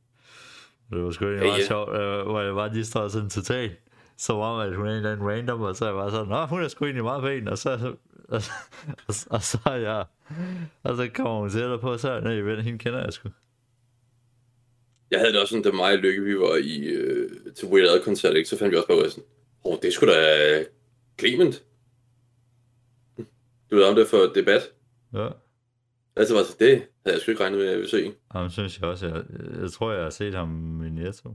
Det 0.91 1.03
var 1.05 1.11
sgu 1.11 1.25
egentlig 1.25 1.43
Ja, 1.45 1.51
meget 1.51 1.61
ja. 1.63 1.67
sjovt, 1.67 1.89
øh, 1.91 2.27
hvor 2.27 2.41
jeg 2.41 2.55
bare 2.55 2.73
lige 2.75 2.85
står 2.85 3.09
sådan 3.09 3.31
totalt, 3.31 3.79
som 4.19 4.39
om, 4.39 4.61
at 4.61 4.77
hun 4.77 4.87
er 4.87 4.91
en 4.91 4.97
eller 4.97 5.13
anden 5.13 5.29
random, 5.29 5.63
og 5.63 5.77
så 5.77 5.85
er 5.85 5.89
jeg 5.89 5.97
bare 5.97 6.11
sådan, 6.11 6.29
nå, 6.29 6.47
hun 6.47 6.63
er 6.63 6.69
sgu 6.69 6.85
egentlig 6.85 7.05
meget 7.05 7.23
pæn, 7.23 7.49
og 7.49 7.59
så, 7.59 7.71
og, 8.29 8.43
og, 9.09 9.15
og 9.31 9.43
så 9.43 9.59
er 9.67 9.75
jeg, 9.75 10.05
og 10.83 10.97
så 10.97 11.09
kommer 11.15 11.41
hun 11.41 11.51
til 11.51 11.79
på, 11.81 11.99
så 11.99 12.11
er 12.11 12.13
jeg, 12.13 12.43
nej, 12.43 12.61
hende 12.61 12.79
kender 12.79 13.05
jeg 13.05 13.13
sgu. 13.13 13.29
Jeg 15.11 15.19
havde 15.21 15.33
det 15.33 15.41
også 15.41 15.51
sådan, 15.51 15.63
da 15.63 15.77
mig 15.77 15.93
og 15.93 15.99
Lykke, 15.99 16.23
vi 16.23 16.39
var 16.39 16.57
i, 16.57 16.87
øh, 16.87 17.31
til 17.57 17.69
Weird 17.69 17.89
Al 17.89 18.03
koncert, 18.03 18.37
ikke? 18.37 18.49
så 18.49 18.59
fandt 18.59 18.73
vi 18.73 18.77
også 18.77 18.89
bare 18.89 18.99
ud 18.99 19.03
af 19.03 19.11
sådan, 19.11 19.25
åh, 19.65 19.73
oh, 19.73 19.79
det 19.83 19.93
sgu 19.93 20.07
da 20.07 20.65
Clement. 21.19 21.63
Du 23.71 23.77
ved 23.77 23.85
om 23.85 23.95
det 23.95 24.09
for 24.09 24.33
debat. 24.35 24.63
Ja, 25.15 25.29
Altså 26.17 26.35
var 26.35 26.43
det, 26.43 26.59
det 26.59 26.69
havde 27.05 27.15
jeg 27.17 27.21
sgu 27.21 27.31
ikke 27.31 27.43
regnet 27.43 27.59
med, 27.59 27.67
at 27.67 27.71
jeg 27.71 27.79
ville 27.79 27.91
se. 27.91 28.13
ham 28.31 28.51
synes 28.51 28.81
jeg 28.81 28.89
også, 28.89 29.07
jeg, 29.07 29.25
jeg 29.61 29.71
tror, 29.71 29.93
jeg 29.93 30.03
har 30.03 30.11
set 30.11 30.35
ham 30.35 30.83
i 30.85 30.91
Netto, 30.91 31.35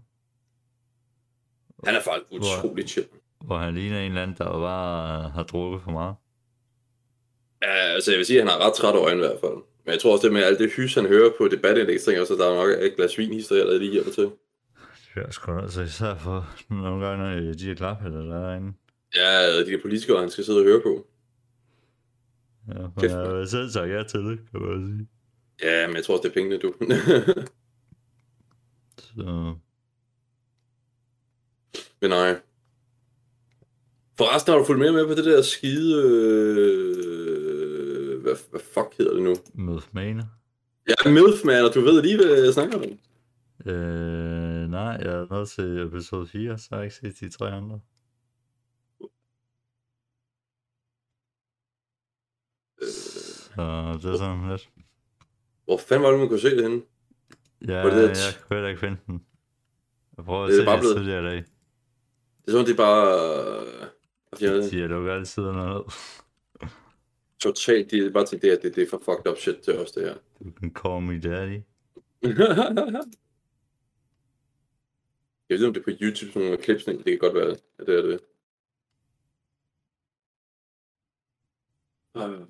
Han 1.83 1.95
er 1.95 2.01
faktisk 2.01 2.31
utrolig 2.31 2.89
chill. 2.89 3.07
hvor 3.45 3.57
han 3.57 3.73
ligner 3.73 3.99
en 3.99 4.05
eller 4.11 4.21
anden, 4.23 4.37
der 4.37 4.45
bare 4.51 5.29
har 5.29 5.43
drukket 5.43 5.81
for 5.83 5.91
meget. 5.91 6.15
Ja, 7.61 7.93
altså 7.93 8.11
jeg 8.11 8.17
vil 8.17 8.25
sige, 8.25 8.41
at 8.41 8.47
han 8.49 8.51
har 8.59 8.67
ret 8.67 8.73
træt 8.73 8.95
øjne 8.95 9.15
i 9.15 9.27
hvert 9.27 9.39
fald. 9.39 9.57
Men 9.85 9.91
jeg 9.93 9.99
tror 9.99 10.11
også, 10.13 10.27
det 10.27 10.33
med 10.33 10.43
alt 10.43 10.59
det 10.59 10.71
hys, 10.71 10.95
han 10.95 11.05
hører 11.05 11.31
på 11.37 11.43
også, 11.43 12.33
at 12.33 12.39
der 12.39 12.49
er 12.49 12.55
nok 12.55 12.85
et 12.85 12.95
glas 12.95 13.17
vinhistorie, 13.17 13.61
der 13.61 13.79
lige 13.79 13.91
hjælper 13.91 14.11
til. 14.11 14.31
Det 15.15 15.23
er 15.25 15.31
sgu 15.31 15.59
altså 15.59 15.81
især 15.81 16.15
for 16.15 16.49
nogle 16.69 17.05
gange, 17.07 17.45
når 17.45 17.53
de 17.53 17.71
er 17.71 17.75
klaphatter 17.75 18.21
derinde. 18.21 18.73
Ja, 19.15 19.59
de 19.59 19.71
der 19.71 19.81
politikere, 19.81 20.19
han 20.19 20.29
skal 20.29 20.43
sidde 20.43 20.59
og 20.59 20.65
høre 20.65 20.81
på. 20.81 21.07
Ja, 22.67 22.83
for 22.83 23.01
Kæft, 23.01 23.13
jeg 23.13 23.19
har 23.19 23.45
selv 23.45 23.69
sagt 23.69 23.89
ja 23.89 24.03
til 24.03 24.19
det, 24.19 24.39
kan 24.51 24.61
man 24.61 24.97
sige. 24.97 25.07
Ja, 25.69 25.87
men 25.87 25.95
jeg 25.95 26.03
tror 26.05 26.17
også, 26.17 26.23
det 26.23 26.29
er 26.29 26.33
pengene, 26.33 26.57
du. 26.57 26.73
Så 28.97 29.55
men 32.01 32.09
nej. 32.09 32.39
Forresten 34.17 34.51
har 34.51 34.59
du 34.59 34.65
fulgt 34.65 34.79
mere 34.81 34.91
med 34.91 35.07
på 35.07 35.13
det 35.13 35.25
der 35.25 35.41
skide... 35.41 36.03
Øh... 36.05 37.01
Hvad, 38.21 38.35
hvad 38.49 38.59
fuck 38.59 38.97
hedder 38.97 39.13
det 39.13 39.23
nu? 39.23 39.35
med 39.53 39.79
Mane. 39.91 40.29
Ja, 40.89 41.09
Milfman, 41.11 41.65
og 41.65 41.73
du 41.73 41.81
ved 41.81 42.01
lige, 42.01 42.17
hvad 42.17 42.43
jeg 42.43 42.53
snakker 42.53 42.77
om. 42.77 42.83
Øh, 43.71 44.69
nej, 44.69 44.81
jeg 45.01 45.13
er 45.13 45.27
nået 45.29 45.49
til 45.49 45.79
episode 45.87 46.27
4, 46.27 46.57
så 46.57 46.67
har 46.71 46.77
jeg 46.77 46.85
ikke 46.85 46.95
set 46.95 47.19
de 47.19 47.29
tre 47.37 47.51
andre. 47.51 47.79
Så 52.81 53.99
det 54.01 54.11
er 54.13 54.17
sådan 54.17 54.49
lidt. 54.49 54.69
Hvor 55.65 55.77
fanden 55.77 56.03
var 56.03 56.09
det, 56.11 56.19
man 56.19 56.27
kunne 56.27 56.39
se 56.39 56.55
det 56.55 56.63
henne? 56.63 56.81
Ja, 57.67 57.83
det 57.85 57.93
det, 57.93 58.01
jeg 58.09 58.41
kunne 58.47 58.55
heller 58.57 58.69
ikke 58.69 58.79
finde 58.79 58.97
den. 59.07 59.25
Jeg 60.17 60.25
prøver 60.25 60.43
at 60.43 60.49
Det 60.51 60.59
er 60.59 60.65
se 60.65 60.71
det 60.71 60.79
blevet- 60.79 60.95
tidligere 60.97 61.21
i 61.21 61.25
dag. 61.25 61.43
Er 62.51 62.53
sådan, 62.53 62.65
det 62.65 62.73
er 62.73 62.77
bare... 62.77 63.07
øh, 63.65 63.87
er 64.31 64.69
De 64.69 64.79
har 64.81 64.87
lukket 64.87 65.11
alle 65.11 65.25
siderne 65.25 65.73
ned. 65.73 65.83
totalt... 67.39 67.91
De 67.91 68.05
er 68.05 68.11
bare 68.11 68.25
tænkt, 68.25 68.41
det, 68.43 68.51
er- 68.53 68.59
det, 68.59 68.75
det 68.75 68.83
er 68.83 68.89
for 68.89 68.97
fucked 69.05 69.31
up 69.31 69.37
shit 69.37 69.57
til 69.57 69.77
os, 69.79 69.91
det 69.91 70.03
her. 70.03 70.15
Du 70.45 70.51
kan 70.51 70.73
call 70.75 71.01
me 71.01 71.19
daddy. 71.21 71.61
jeg 75.49 75.59
ved, 75.59 75.67
om 75.67 75.73
det 75.73 75.79
er 75.79 75.83
på 75.83 75.97
YouTube, 76.01 76.31
sådan 76.31 76.41
nogle 76.41 76.57
klipsning. 76.63 76.97
Det 76.97 77.05
kan 77.11 77.19
godt 77.19 77.35
være, 77.35 77.51
at 77.51 77.63
det 77.87 77.97
er 77.97 78.01
det. 78.01 78.19
Øh. 82.17 82.47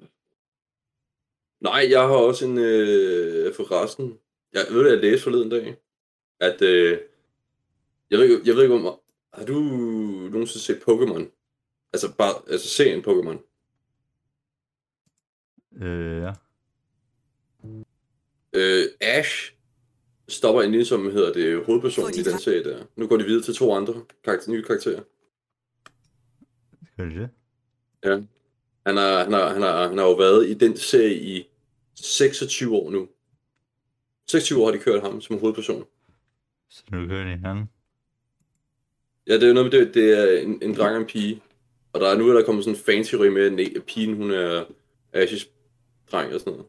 Nej, 1.59 1.87
jeg 1.89 2.01
har 2.01 2.15
også 2.15 2.45
en 2.45 2.57
øh, 2.57 3.53
forresten. 3.53 4.19
Jeg 4.53 4.61
ved, 4.71 4.85
at 4.87 4.91
jeg 4.93 5.01
læste 5.01 5.23
forleden 5.23 5.49
dag, 5.49 5.77
at 6.39 6.61
øh, 6.61 6.99
jeg, 8.09 8.19
ved, 8.19 8.41
jeg 8.45 8.55
ved 8.55 8.63
ikke 8.63 8.75
om, 8.75 9.00
har 9.33 9.45
du 9.45 9.59
nogensinde 10.31 10.63
set 10.63 10.81
Pokémon? 10.89 11.25
Altså 11.93 12.15
bare, 12.17 12.33
altså 12.51 12.67
serien 12.67 13.03
Pokémon. 13.07 13.37
Øh, 15.85 16.21
ja. 16.23 16.33
Øh, 18.53 18.83
Ash 19.01 19.53
stopper 20.27 20.61
endelig 20.61 20.87
som 20.87 21.11
hedder 21.11 21.33
det 21.33 21.65
hovedpersonen 21.65 22.07
Fordi 22.07 22.19
i 22.19 22.23
den 22.23 22.31
der- 22.33 22.39
serie 22.39 22.63
der. 22.63 22.85
Nu 22.95 23.07
går 23.07 23.17
de 23.17 23.23
videre 23.23 23.43
til 23.43 23.55
to 23.55 23.73
andre 23.73 24.05
karakter, 24.23 24.51
nye 24.51 24.63
karakterer. 24.63 25.03
Gør 26.97 27.05
de 27.05 27.15
det? 27.15 27.29
Ja. 28.03 28.21
Han 28.85 28.97
har, 28.97 29.23
han, 29.23 29.33
har, 29.33 29.49
han, 29.53 29.61
har, 29.61 29.87
han 29.87 29.97
har 29.97 30.05
jo 30.05 30.13
været 30.13 30.49
i 30.49 30.53
den 30.53 30.77
serie 30.77 31.13
i 31.15 31.47
26 31.95 32.75
år 32.75 32.89
nu. 32.91 33.09
26 34.27 34.61
år 34.61 34.65
har 34.65 34.71
de 34.71 34.79
kørt 34.79 35.01
ham 35.01 35.21
som 35.21 35.39
hovedperson. 35.39 35.85
Så 36.69 36.83
nu 36.91 37.07
kører 37.07 37.23
de 37.23 37.29
hinanden. 37.29 37.69
Ja, 39.27 39.33
det 39.33 39.43
er 39.43 39.47
jo 39.47 39.53
noget 39.53 39.71
med 39.71 39.79
det, 39.79 39.93
det 39.93 40.19
er 40.19 40.41
en, 40.41 40.63
en 40.63 40.75
dreng 40.75 40.95
og 40.95 41.01
en 41.01 41.07
pige. 41.07 41.41
Og 41.93 41.99
der 41.99 42.09
er 42.09 42.17
nu 42.17 42.29
er 42.29 42.33
der 42.33 42.45
kommet 42.45 42.63
sådan 42.63 42.79
en 42.79 42.83
fancy 42.83 43.15
med, 43.15 43.45
at 43.45 43.67
ne- 43.67 43.79
pigen 43.79 44.15
hun 44.15 44.31
er 44.31 44.65
Ash's 45.15 45.47
dreng 46.11 46.33
og 46.33 46.39
sådan 46.39 46.53
noget. 46.53 46.67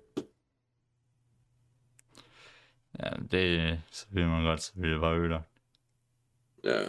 Ja, 2.98 3.10
det 3.30 3.80
så 3.92 4.06
vil 4.10 4.26
man 4.26 4.44
godt, 4.44 4.62
så 4.62 4.72
vil 4.74 4.90
det 4.90 5.00
bare 5.00 5.18
ødelagt. 5.18 5.48
Ja. 6.64 6.88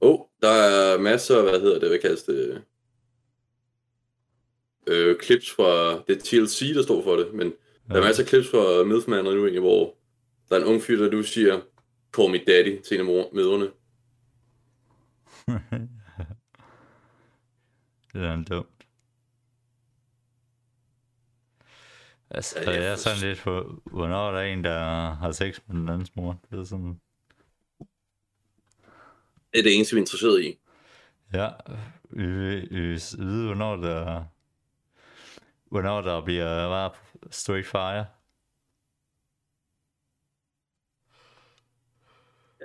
Åh, 0.00 0.10
oh, 0.10 0.20
der 0.42 0.48
er 0.48 0.98
masser, 0.98 1.42
hvad 1.42 1.60
hedder 1.60 1.78
det, 1.78 1.88
hvad 1.88 1.98
kaldes 1.98 2.22
det? 2.22 2.62
Øh, 4.86 5.20
clips 5.20 5.50
fra, 5.50 6.02
det 6.08 6.16
er 6.16 6.20
TLC, 6.20 6.74
der 6.74 6.82
står 6.82 7.02
for 7.02 7.16
det, 7.16 7.34
men 7.34 7.46
ja. 7.88 7.94
der 7.94 8.00
er 8.00 8.04
masser 8.04 8.22
af 8.22 8.28
clips 8.28 8.48
fra 8.48 8.84
Milfman 8.84 9.24
nu 9.24 9.30
egentlig, 9.30 9.60
hvor 9.60 9.94
der 10.48 10.56
er 10.56 10.60
en 10.60 10.66
ung 10.66 10.82
fyr, 10.82 10.96
der 11.02 11.10
du 11.10 11.22
siger, 11.22 11.60
call 12.16 12.30
me 12.30 12.38
daddy 12.38 12.82
til 12.82 12.94
en 12.94 13.00
af 13.00 13.06
mor- 13.06 13.30
mødrene. 13.34 13.70
det 18.12 18.24
er 18.24 18.34
en 18.34 18.44
dumt. 18.44 18.68
Altså, 22.30 22.60
Ja, 22.60 22.70
jeg 22.70 22.82
jeg 22.82 22.92
er 22.92 22.96
sådan 22.96 23.18
lidt 23.28 23.38
for, 23.38 23.80
hvornår 23.90 24.30
der 24.30 24.38
er 24.38 24.52
en, 24.52 24.64
der 24.64 25.10
har 25.14 25.32
sex 25.32 25.60
med 25.66 25.76
den 25.76 25.88
andens 25.88 26.16
mor. 26.16 26.40
Det 26.50 26.58
er 26.58 26.64
sådan, 26.64 27.00
Det 29.52 29.58
er 29.58 29.62
det 29.62 29.76
eneste, 29.76 29.94
vi 29.94 29.98
er 29.98 30.02
interesseret 30.02 30.42
i. 30.44 30.58
ja, 31.32 31.50
vi 32.10 32.26
vil, 32.26 32.68
vi 32.70 32.80
vil 32.80 33.00
vide, 33.18 33.46
hvornår 33.46 33.76
der, 33.76 34.24
hvornår 35.70 36.00
der 36.00 36.24
bliver 36.24 36.68
bare 36.68 36.90
straight 37.30 37.66
fire. 37.66 38.06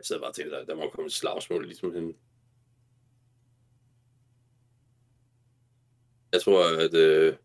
Jeg 0.02 0.06
sidder 0.06 0.22
bare 0.22 0.30
og 0.32 0.36
tænker, 0.36 0.58
der, 0.58 0.66
der 0.66 0.76
må 0.76 0.90
komme 0.90 1.06
et 1.06 1.14
slagsmål 1.14 1.66
ligesom 1.66 1.94
hende. 1.94 2.14
Jeg 6.32 6.42
tror, 6.42 6.86
at... 6.86 6.94
Øh... 6.94 7.38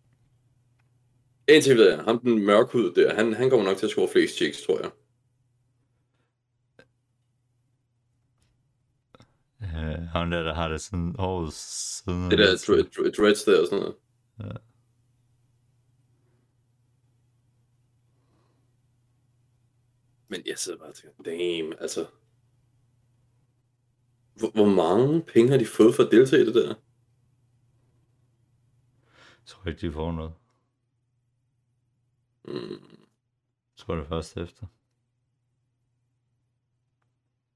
Ved 1.49 1.89
jeg, 1.91 2.05
ham 2.05 2.21
den 2.21 2.45
mørkhud 2.47 2.95
der, 2.95 3.15
han, 3.15 3.35
han 3.35 3.51
kommer 3.51 3.67
nok 3.67 3.77
til 3.77 3.87
at 3.87 3.91
score 3.91 4.09
flest 4.09 4.37
chicks, 4.37 4.63
tror 4.63 4.81
jeg. 4.81 4.91
Øh, 9.63 10.03
ham 10.03 10.31
der, 10.31 10.43
der 10.43 10.55
har 10.55 10.69
det 10.69 10.81
sådan 10.81 11.15
håret 11.19 11.53
siden. 11.53 12.31
Det 12.31 12.39
der 12.39 12.55
dre- 12.55 13.11
dreads 13.11 13.45
der 13.45 13.61
og 13.61 13.67
sådan 13.67 13.79
noget. 13.79 13.97
Ja. 14.39 14.59
Men 20.29 20.43
jeg 20.47 20.59
sidder 20.59 20.79
bare 20.79 20.89
og 20.89 20.95
tænker, 20.95 21.23
damn, 21.23 21.73
altså... 21.81 22.07
Hvor, 24.37 24.51
hvor 24.51 24.67
mange 24.67 25.23
penge 25.23 25.51
har 25.51 25.59
de 25.59 25.67
fået 25.67 25.95
for 25.95 26.03
at 26.03 26.11
deltage 26.11 26.43
i 26.43 26.47
det 26.47 26.55
der? 26.55 26.69
Jeg 29.47 29.47
tror 29.47 29.69
ikke, 29.69 29.87
de 29.87 29.93
får 29.93 30.13
noget. 30.13 30.33
Mm. 32.45 32.71
Jeg 32.71 33.77
tror 33.77 33.95
det 33.95 34.09
først 34.09 34.37
efter. 34.37 34.67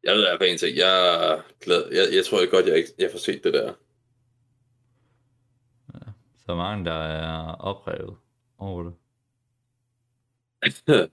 Jeg 0.04 0.14
ved 0.14 0.22
i 0.22 0.26
hvert 0.28 0.38
fald 0.40 0.50
en 0.50 0.58
ting, 0.58 0.76
jeg 0.76 1.14
er 1.32 1.42
glad. 1.60 1.88
Jeg, 1.92 2.14
jeg 2.16 2.24
tror 2.24 2.50
godt, 2.50 2.66
jeg, 2.66 2.76
ikke, 2.76 2.90
jeg 2.98 3.10
får 3.10 3.18
set 3.18 3.44
det 3.44 3.54
der. 3.54 3.74
Så 6.46 6.54
mange, 6.54 6.84
der 6.84 6.92
er 6.92 7.54
oprevet 7.54 8.16
over 8.58 8.82
det. 8.82 8.94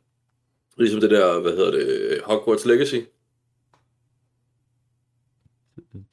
Ligesom 0.77 1.01
det 1.01 1.11
der, 1.11 1.41
hvad 1.41 1.51
hedder 1.51 1.71
det, 1.71 2.21
Hogwarts 2.23 2.65
Legacy. 2.65 2.95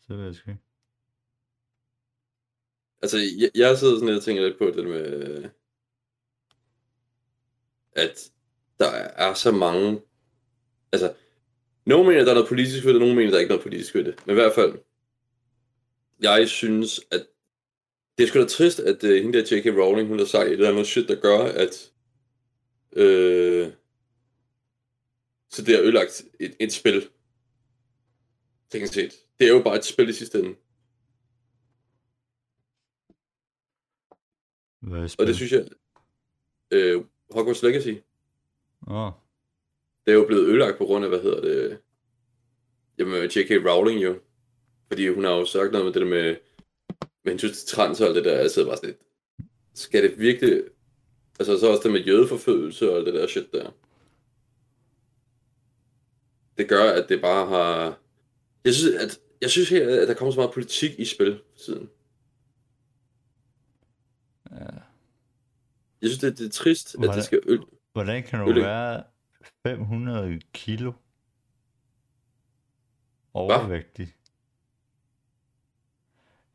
Så 0.06 0.14
ved 0.16 0.24
jeg 0.24 0.34
sgu 0.34 0.50
ikke. 0.50 0.62
Altså, 3.02 3.18
jeg, 3.18 3.50
jeg 3.54 3.78
sidder 3.78 3.94
sådan 3.94 4.08
lidt 4.08 4.18
og 4.18 4.24
tænker 4.24 4.42
lidt 4.42 4.58
på 4.58 4.66
det 4.66 4.84
med, 4.84 5.50
at 7.92 8.30
der 8.78 8.90
er 8.90 9.34
så 9.34 9.50
mange, 9.52 10.00
altså, 10.92 11.14
nogen 11.86 12.08
mener, 12.08 12.22
der 12.24 12.30
er 12.30 12.34
noget 12.34 12.48
politisk 12.48 12.84
ved 12.84 12.92
det, 12.92 13.00
nogen 13.00 13.16
mener, 13.16 13.30
der 13.30 13.36
er 13.36 13.40
ikke 13.40 13.52
noget 13.52 13.62
politisk 13.62 13.94
ved 13.94 14.04
det. 14.04 14.26
Men 14.26 14.32
i 14.32 14.40
hvert 14.40 14.54
fald, 14.54 14.78
jeg 16.20 16.48
synes, 16.48 17.00
at 17.10 17.26
det 18.18 18.24
er 18.24 18.28
sgu 18.28 18.40
da 18.40 18.46
trist, 18.46 18.80
at 18.80 19.04
uh, 19.04 19.10
hende 19.10 19.38
der 19.38 19.56
J.K. 19.56 19.66
Rowling, 19.66 20.08
hun 20.08 20.18
har 20.18 20.26
sagt 20.26 20.46
et 20.46 20.52
eller 20.52 20.70
andet 20.70 20.86
shit, 20.86 21.08
der 21.08 21.20
gør, 21.20 21.38
at 21.38 21.92
øh, 22.92 23.72
så 25.50 25.62
det 25.62 25.74
har 25.74 25.82
ødelagt 25.82 26.24
et, 26.40 26.56
et 26.60 26.72
spil. 26.72 27.08
Tænk 28.70 28.86
set. 28.86 29.23
Det 29.38 29.48
er 29.48 29.52
jo 29.54 29.62
bare 29.62 29.76
et 29.76 29.84
spil 29.84 30.08
i 30.08 30.12
sidste 30.12 30.38
ende. 30.38 30.56
Hvad 34.80 34.98
er 34.98 35.02
Og 35.02 35.10
spil? 35.10 35.26
det 35.26 35.36
synes 35.36 35.52
jeg, 35.52 35.68
øh, 36.70 37.04
Hogwarts 37.30 37.62
Legacy, 37.62 37.94
Åh, 38.88 39.12
det 40.06 40.12
er 40.12 40.14
jo 40.14 40.26
blevet 40.26 40.46
ødelagt 40.48 40.78
på 40.78 40.84
grund 40.84 41.04
af, 41.04 41.10
hvad 41.10 41.22
hedder 41.22 41.40
det, 41.40 41.78
jamen 42.98 43.24
J.K. 43.24 43.50
Rowling 43.66 44.04
jo. 44.04 44.20
Fordi 44.88 45.08
hun 45.08 45.24
har 45.24 45.30
jo 45.30 45.44
sagt 45.44 45.72
noget 45.72 45.84
med 45.84 45.92
det 45.92 46.02
der 46.02 46.08
med, 46.08 46.36
med 47.24 47.32
hensyn 47.32 47.52
til 47.52 47.66
trans 47.68 48.00
og 48.00 48.06
alt 48.06 48.16
det 48.16 48.24
der, 48.24 48.40
jeg 48.40 48.50
sidder 48.50 48.68
bare 48.68 48.76
sådan 48.76 48.88
lidt, 48.88 49.00
skal 49.74 50.02
det 50.02 50.18
virkelig, 50.18 50.62
altså 51.38 51.58
så 51.58 51.70
også 51.70 51.82
det 51.82 51.92
med 51.92 52.00
jødeforfølgelse 52.00 52.90
og 52.90 52.96
alt 52.96 53.06
det 53.06 53.14
der 53.14 53.26
shit 53.26 53.52
der. 53.52 53.70
Det 56.58 56.68
gør, 56.68 56.92
at 56.92 57.08
det 57.08 57.20
bare 57.20 57.46
har, 57.46 57.98
jeg 58.64 58.74
synes, 58.74 58.94
at, 58.94 59.20
jeg 59.40 59.50
synes 59.50 59.68
her, 59.68 60.02
at 60.02 60.08
der 60.08 60.14
kommer 60.14 60.32
så 60.32 60.40
meget 60.40 60.54
politik 60.54 60.98
i 60.98 61.04
spil 61.04 61.42
for 61.52 61.58
tiden. 61.64 61.90
Jeg 66.02 66.10
synes, 66.10 66.18
det, 66.18 66.38
det 66.38 66.46
er 66.46 66.50
trist, 66.50 66.94
at 66.94 67.00
Hvordan- 67.00 67.16
det 67.16 67.24
skal 67.24 67.40
øl. 67.46 67.64
Hvordan 67.92 68.22
kan 68.22 68.38
du 68.40 68.48
Øl- 68.48 68.62
være 68.62 69.04
500 69.62 70.40
kilo 70.52 70.92
overvægtig? 73.34 74.14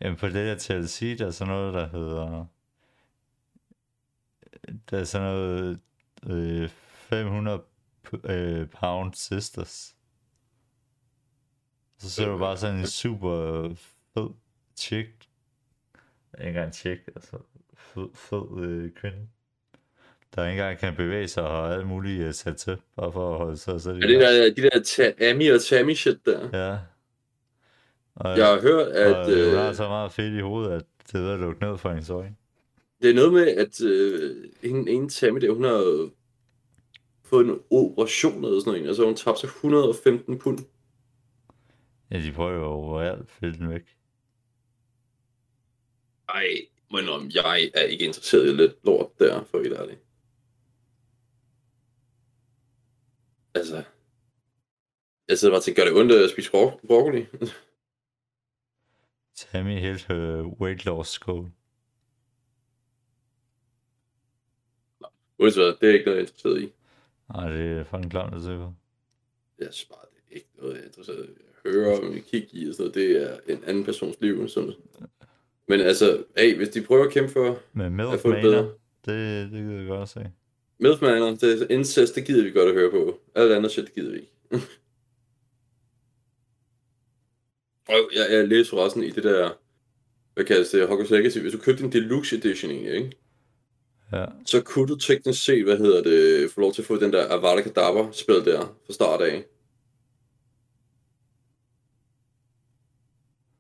Jamen 0.02 0.18
på 0.20 0.26
det 0.26 0.34
der 0.36 0.56
TLC, 0.58 1.18
der 1.18 1.28
er 1.28 1.32
sådan 1.32 1.54
noget, 1.54 1.74
der 1.74 1.88
hedder... 1.88 2.46
Der 4.90 5.00
er 5.00 5.04
sådan 5.04 5.28
noget... 5.28 5.80
Øh, 6.30 6.70
500 6.70 7.62
p- 8.08 8.32
øh, 8.32 8.70
pound 8.70 9.14
sisters. 9.14 9.96
Så 12.00 12.10
ser 12.10 12.26
du 12.30 12.38
bare 12.38 12.58
sådan 12.58 12.80
en 12.80 12.88
super 12.88 13.70
fed 14.14 14.30
chick. 14.78 15.08
Ikke 16.38 16.48
engang 16.48 16.74
chick, 16.74 17.02
altså 17.16 17.38
fed, 17.78 18.08
fed 18.16 18.64
øh, 18.64 18.92
kvinde. 18.92 19.18
Der 20.36 20.46
ikke 20.46 20.52
engang 20.62 20.80
kan 20.80 20.96
bevæge 20.96 21.28
sig 21.28 21.44
og 21.44 21.50
har 21.68 21.74
alt 21.76 21.88
muligt 21.88 22.28
uh, 22.28 22.34
sat 22.34 22.58
til, 22.58 22.78
bare 22.96 23.12
for 23.12 23.32
at 23.34 23.38
holde 23.38 23.58
sig 23.58 23.82
så 23.82 23.90
Er 23.90 23.94
det 23.94 24.10
der, 24.22 24.54
de 24.56 24.62
der 24.62 24.84
ta- 24.84 25.30
Amy 25.32 25.52
og 25.54 25.62
Tammy 25.62 25.94
shit 25.94 26.26
der? 26.26 26.50
Ja. 26.54 26.78
Og, 28.16 28.38
Jeg 28.38 28.48
har 28.48 28.62
hørt, 28.62 28.88
at 28.88 29.16
og 29.16 29.32
øh, 29.32 29.48
hun 29.50 29.58
har 29.58 29.70
øh, 29.70 29.76
så 29.76 29.88
meget 29.88 30.12
fedt 30.12 30.34
i 30.34 30.40
hovedet, 30.42 30.72
at 30.72 30.84
det 31.12 31.16
er 31.20 31.24
ved 31.24 31.32
at 31.34 31.40
lukke 31.40 31.64
ned 31.66 31.78
for 31.78 31.90
hendes 31.90 32.10
øjne. 32.10 32.36
det 33.02 33.10
er 33.10 33.14
noget 33.14 33.34
med, 33.34 33.48
at 33.48 33.82
øh, 33.82 34.36
en, 34.64 34.88
en 34.88 35.10
Tammy 35.10 35.42
der, 35.42 35.52
hun 35.54 35.64
har 35.64 36.10
fået 37.24 37.46
en 37.48 37.60
operation 37.72 38.46
eller 38.46 38.60
sådan 38.60 38.74
noget. 38.74 38.88
Altså 38.88 39.06
hun 39.06 39.16
tabte 39.16 39.40
sig 39.42 39.48
115 39.48 40.40
pund. 40.40 40.60
Ja, 42.12 42.20
de 42.22 42.32
prøver 42.32 42.54
jo 42.54 42.66
overalt 42.66 43.22
at 43.22 43.30
fælde 43.30 43.58
den 43.58 43.70
væk. 43.70 43.98
Ej, 46.30 46.48
men 46.92 47.10
om 47.10 47.30
jeg 47.34 47.72
er 47.76 47.84
ikke 47.84 48.06
interesseret 48.06 48.48
i 48.48 48.54
lidt 48.54 48.86
lort 48.86 49.20
der, 49.20 49.44
for 49.44 49.62
helt 49.62 49.74
ærligt. 49.74 50.00
Altså, 53.56 53.84
jeg 55.28 55.38
sidder 55.38 55.52
bare 55.52 55.60
og 55.60 55.64
tænker, 55.64 55.84
gør 55.84 55.90
det 55.90 56.00
ondt 56.00 56.12
at 56.12 56.30
spise 56.30 56.52
bro- 56.52 56.80
broccoli? 56.88 57.26
Tammy 59.36 59.80
helt 59.80 60.06
her 60.08 60.44
weight 60.62 60.86
loss 60.86 61.20
goal. 61.20 61.52
Uanset 65.40 65.78
det 65.82 65.90
er 65.90 65.94
ikke 65.94 66.06
noget, 66.06 66.18
jeg 66.18 66.24
er 66.24 66.28
interesseret 66.28 66.62
i. 66.62 66.74
Nej, 67.34 67.50
det 67.50 67.78
er 67.78 67.84
fucking 67.84 68.12
klamt 68.12 68.36
at 68.36 68.42
se 68.42 68.48
på. 68.58 68.74
Jeg 69.60 69.72
bare, 69.90 70.06
det 70.12 70.32
er 70.32 70.36
ikke 70.36 70.50
noget, 70.58 70.74
jeg 70.74 70.82
er 70.82 70.88
interesseret 70.88 71.30
i. 71.30 71.49
høre 71.66 72.20
kigge 72.32 72.48
i 72.52 72.70
og 72.70 72.76
sådan 72.76 72.84
noget. 72.84 72.96
Det 72.96 73.24
er 73.24 73.38
en 73.48 73.64
anden 73.68 73.84
persons 73.84 74.16
liv. 74.22 74.48
Sådan. 74.48 74.74
Men 75.68 75.80
altså, 75.82 76.24
hey, 76.38 76.58
hvis 76.58 76.70
de 76.70 76.82
prøver 76.82 77.06
at 77.06 77.12
kæmpe 77.12 77.32
for 77.32 77.60
Men 77.74 78.00
at 78.00 78.20
få 78.20 78.32
det 78.32 78.42
bedre. 78.42 78.70
det, 79.06 79.52
det 79.52 79.60
gider 79.62 79.78
jeg 79.78 79.88
godt 79.88 80.02
at 80.02 80.10
se. 80.10 80.32
Milfmaner, 80.80 81.36
det 81.36 81.62
er 81.62 81.68
incest, 81.70 82.16
det 82.16 82.26
gider 82.26 82.44
vi 82.44 82.52
godt 82.52 82.70
at 82.70 82.74
høre 82.74 82.92
på. 82.92 83.20
Alt 83.36 83.52
andet 83.52 83.72
shit, 83.72 83.86
det 83.86 83.96
gider 83.96 84.12
vi 84.12 84.18
ikke. 84.18 84.32
og 87.94 88.10
jeg, 88.16 88.26
jeg 88.32 88.48
læste 88.48 88.70
forresten 88.70 89.04
i 89.04 89.10
det 89.10 89.24
der, 89.24 89.50
hvad 90.34 90.46
kaldes 90.46 90.70
det, 90.70 90.88
Hogwarts 90.88 91.12
Legacy, 91.12 91.38
hvis 91.38 91.54
du 91.54 91.58
købte 91.58 91.84
en 91.84 91.92
deluxe 91.92 92.36
edition 92.36 92.72
egentlig, 92.72 92.94
ikke? 92.94 93.12
Ja, 94.14 94.26
så 94.46 94.62
kunne 94.62 94.88
du 94.88 94.96
teknisk 94.96 95.44
set, 95.44 95.64
hvad 95.64 95.78
hedder 95.78 96.04
det, 96.04 96.52
få 96.52 96.62
lov 96.62 96.74
til 96.74 96.82
at 96.82 96.86
få 96.86 97.00
den 97.00 97.14
der 97.14 97.34
Avada 97.34 97.62
Kedavra 97.62 98.10
spil 98.12 98.46
der 98.46 98.60
fra 98.86 98.94
start 98.94 99.22
af. 99.22 99.46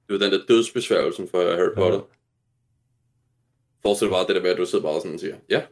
Det 0.09 0.19
var 0.19 0.25
den 0.29 0.39
der 0.39 0.45
dødsbesværgelsen 0.45 1.27
for 1.27 1.37
Harry 1.55 1.75
Potter. 1.75 1.97
Ja. 1.99 2.05
Forestil 3.81 4.05
dig 4.07 4.11
bare 4.11 4.27
det 4.27 4.35
der 4.35 4.41
med, 4.41 4.49
at 4.49 4.57
du 4.57 4.65
sidder 4.65 4.83
bare 4.83 5.01
sådan 5.01 5.13
og 5.13 5.19
siger, 5.19 5.39
ja, 5.49 5.67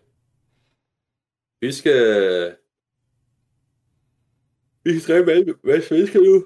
vi 1.61 1.71
skal... 1.71 2.57
Vi 4.83 4.99
skal 4.99 5.15
dræbe 5.15 5.43
hvad, 5.43 5.53
hvad 5.63 5.81
svensker 5.81 6.19
nu? 6.19 6.45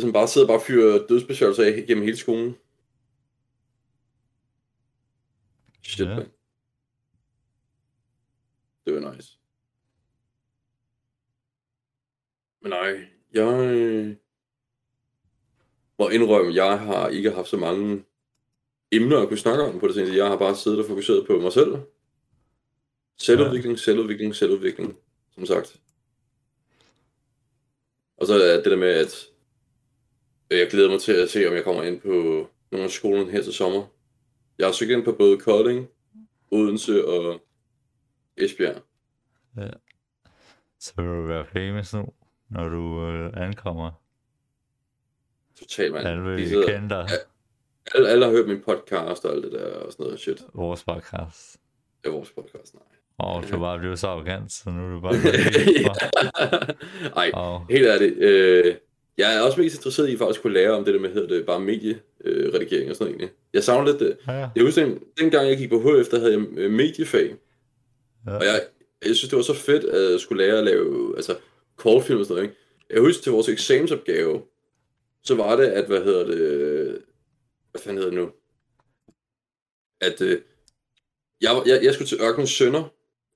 Som 0.00 0.12
bare 0.12 0.28
sidder 0.28 0.46
bare 0.46 0.56
og 0.56 0.62
fyrer 0.62 1.06
dødsbesværgelser 1.06 1.64
af 1.64 1.84
gennem 1.86 2.04
hele 2.04 2.16
skolen. 2.16 2.56
Shit, 5.82 6.06
Ja. 6.06 6.10
ja. 6.10 6.16
man. 6.16 6.30
Det 8.84 8.94
var 8.94 9.14
nice. 9.14 9.38
Men 12.62 12.70
nej, 12.70 13.06
jeg 13.32 14.16
må 16.00 16.08
indrømme, 16.08 16.54
jeg 16.54 16.78
har 16.78 17.08
ikke 17.08 17.30
haft 17.30 17.48
så 17.48 17.56
mange 17.56 18.04
emner 18.92 19.18
at 19.18 19.28
kunne 19.28 19.38
snakke 19.38 19.64
om 19.64 19.80
på 19.80 19.86
det 19.86 19.94
seneste. 19.94 20.16
Jeg 20.16 20.26
har 20.26 20.36
bare 20.36 20.56
siddet 20.56 20.80
og 20.80 20.86
fokuseret 20.86 21.26
på 21.26 21.38
mig 21.38 21.52
selv. 21.52 21.76
Selvudvikling, 23.18 23.78
selvudvikling, 23.78 24.36
selvudvikling, 24.36 24.96
som 25.34 25.46
sagt. 25.46 25.80
Og 28.16 28.26
så 28.26 28.34
er 28.34 28.56
det 28.56 28.64
der 28.64 28.76
med, 28.76 28.88
at 28.88 29.26
øh, 30.50 30.58
jeg 30.58 30.68
glæder 30.70 30.90
mig 30.90 31.00
til 31.00 31.12
at 31.12 31.30
se, 31.30 31.48
om 31.48 31.54
jeg 31.54 31.64
kommer 31.64 31.82
ind 31.82 32.00
på 32.00 32.48
nogle 32.70 32.84
af 32.84 32.90
skolen 32.90 33.30
her 33.30 33.42
til 33.42 33.52
sommer. 33.52 33.86
Jeg 34.58 34.66
har 34.66 34.72
søgt 34.72 34.90
ind 34.90 35.04
på 35.04 35.12
både 35.12 35.38
Kolding, 35.38 35.88
Odense 36.50 37.06
og 37.06 37.40
Esbjerg. 38.36 38.82
så 40.78 40.92
vil 40.96 41.04
du 41.04 41.26
være 41.26 41.46
famous 41.46 41.94
nu, 41.94 42.06
når 42.50 42.68
du 42.68 43.06
øh, 43.06 43.32
ankommer. 43.36 44.09
Totalt, 45.60 45.92
mand. 45.92 46.08
Alle 46.08 46.30
De 46.30 46.36
vil 46.36 46.48
sidder- 46.48 46.66
kende 46.72 46.88
dig. 46.88 47.08
Alle, 47.94 48.08
alle 48.08 48.24
har 48.24 48.32
hørt 48.32 48.48
min 48.48 48.60
podcast 48.60 49.24
og 49.24 49.32
alt 49.34 49.44
det 49.44 49.52
der 49.52 49.64
og 49.66 49.92
sådan 49.92 50.04
noget 50.04 50.20
shit. 50.20 50.42
Vores 50.54 50.84
podcast. 50.84 51.56
Det 52.02 52.08
er 52.08 52.12
vores 52.12 52.30
podcast, 52.30 52.74
nej. 52.74 52.82
Og 53.18 53.44
du 53.52 53.58
bare 53.58 53.78
blevet 53.78 53.98
så 53.98 54.06
arrogant, 54.06 54.52
så 54.52 54.70
nu 54.70 54.86
er 54.86 54.90
du 54.90 55.00
bare 55.00 55.14
helt 55.64 55.86
for. 55.86 55.96
Ej, 57.18 57.30
Og 57.34 57.66
helt 57.70 57.86
ærligt. 57.86 58.18
Øh, 58.18 58.74
jeg 59.18 59.36
er 59.36 59.40
også 59.40 59.60
mest 59.60 59.74
interesseret 59.76 60.08
i 60.08 60.16
faktisk 60.16 60.38
at 60.38 60.42
kunne 60.42 60.52
lære 60.54 60.70
om 60.70 60.84
det 60.84 60.94
der 60.94 61.00
med, 61.00 61.12
hedder 61.12 61.28
det, 61.28 61.46
bare 61.46 61.60
medieredigering 61.60 62.00
øh, 62.24 62.54
redigering 62.54 62.90
og 62.90 62.96
sådan 62.96 63.04
noget 63.12 63.20
egentlig. 63.20 63.36
Jeg 63.52 63.64
savner 63.64 63.86
lidt 63.90 64.00
det. 64.00 64.16
ja, 64.26 64.32
ja. 64.32 64.48
Jeg 64.56 64.64
husker, 64.64 64.84
den, 64.84 64.98
dengang 65.20 65.48
jeg 65.48 65.56
gik 65.58 65.70
på 65.70 65.78
HF, 65.80 66.08
der 66.08 66.18
havde 66.18 66.32
jeg 66.32 66.40
øh, 66.56 66.70
mediefag. 66.70 67.34
Ja. 68.26 68.36
Og 68.36 68.44
jeg, 68.44 68.60
jeg 69.06 69.16
synes, 69.16 69.28
det 69.30 69.36
var 69.36 69.42
så 69.42 69.54
fedt, 69.54 69.84
at 69.84 70.20
skulle 70.20 70.46
lære 70.46 70.58
at 70.58 70.64
lave 70.64 71.12
altså, 71.16 71.36
kortfilm 71.76 72.20
og 72.20 72.26
sådan 72.26 72.36
noget. 72.36 72.48
Ikke? 72.50 72.60
Jeg 72.90 73.00
husker 73.00 73.22
til 73.22 73.32
vores 73.32 73.48
eksamensopgave, 73.48 74.42
så 75.24 75.34
var 75.34 75.56
det, 75.56 75.66
at, 75.66 75.86
hvad 75.86 76.04
hedder 76.04 76.24
det, 76.26 77.04
hvad 77.70 77.80
fanden 77.80 78.02
hedder 78.02 78.10
det 78.10 78.20
nu? 78.20 78.32
At 80.00 80.20
øh, 80.20 80.42
jeg, 81.40 81.62
jeg, 81.66 81.84
jeg 81.84 81.94
skulle 81.94 82.08
til 82.08 82.20
Ørkenens 82.20 82.50
Sønder, 82.50 82.84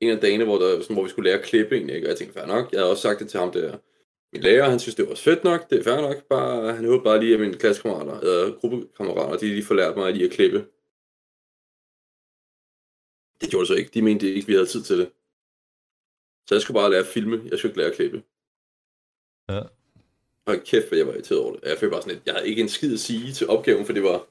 en 0.00 0.10
af 0.10 0.20
dagene, 0.20 0.44
hvor, 0.44 0.58
der, 0.58 0.80
sådan, 0.80 0.96
hvor 0.96 1.04
vi 1.04 1.10
skulle 1.10 1.30
lære 1.30 1.38
at 1.38 1.44
klippe 1.44 1.74
egentlig, 1.76 1.96
ikke? 1.96 2.06
og 2.06 2.10
jeg 2.10 2.18
tænkte, 2.18 2.34
fair 2.34 2.46
nok, 2.46 2.72
jeg 2.72 2.80
havde 2.80 2.90
også 2.90 3.02
sagt 3.02 3.20
det 3.20 3.28
til 3.28 3.40
ham 3.40 3.52
der, 3.52 3.78
min 4.32 4.42
lærer, 4.42 4.70
han 4.70 4.78
synes, 4.78 4.94
det 4.94 5.08
var 5.08 5.14
fedt 5.14 5.44
nok, 5.44 5.70
det 5.70 5.78
er 5.78 5.82
fair 5.82 6.00
nok, 6.00 6.28
bare, 6.28 6.74
han 6.74 6.84
håber 6.84 7.04
bare 7.04 7.20
lige, 7.20 7.34
at 7.34 7.40
mine 7.40 7.58
klassekammerater, 7.58 8.20
eller 8.20 8.58
gruppekammerater, 8.58 9.38
de 9.38 9.46
lige 9.46 9.64
får 9.64 9.74
lært 9.74 9.96
mig 9.96 10.12
lige 10.12 10.26
at 10.26 10.32
klippe. 10.32 10.58
Det 13.40 13.50
gjorde 13.50 13.60
det 13.60 13.68
så 13.68 13.74
ikke, 13.74 13.90
de 13.94 14.02
mente 14.02 14.34
ikke, 14.34 14.46
vi 14.46 14.52
havde 14.52 14.66
tid 14.66 14.82
til 14.82 14.98
det. 14.98 15.12
Så 16.46 16.54
jeg 16.54 16.62
skulle 16.62 16.80
bare 16.80 16.90
lære 16.90 17.00
at 17.00 17.06
filme, 17.06 17.36
jeg 17.50 17.58
skulle 17.58 17.70
ikke 17.70 17.80
lære 17.80 17.90
at 17.90 17.96
klippe. 17.96 18.22
Ja. 19.48 19.62
Hold 20.46 20.60
kæft, 20.66 20.88
hvad 20.88 20.98
jeg 20.98 21.06
var 21.06 21.12
irriteret 21.12 21.40
over 21.40 21.52
det. 21.52 21.60
Jeg 21.68 21.78
følte 21.78 21.90
bare 21.92 22.02
sådan 22.02 22.14
lidt, 22.14 22.26
jeg 22.26 22.34
havde 22.34 22.48
ikke 22.48 22.62
en 22.62 22.68
skid 22.68 22.92
at 22.94 23.00
sige 23.00 23.32
til 23.32 23.48
opgaven, 23.48 23.86
for 23.86 23.92
det 23.92 24.02
var, 24.02 24.24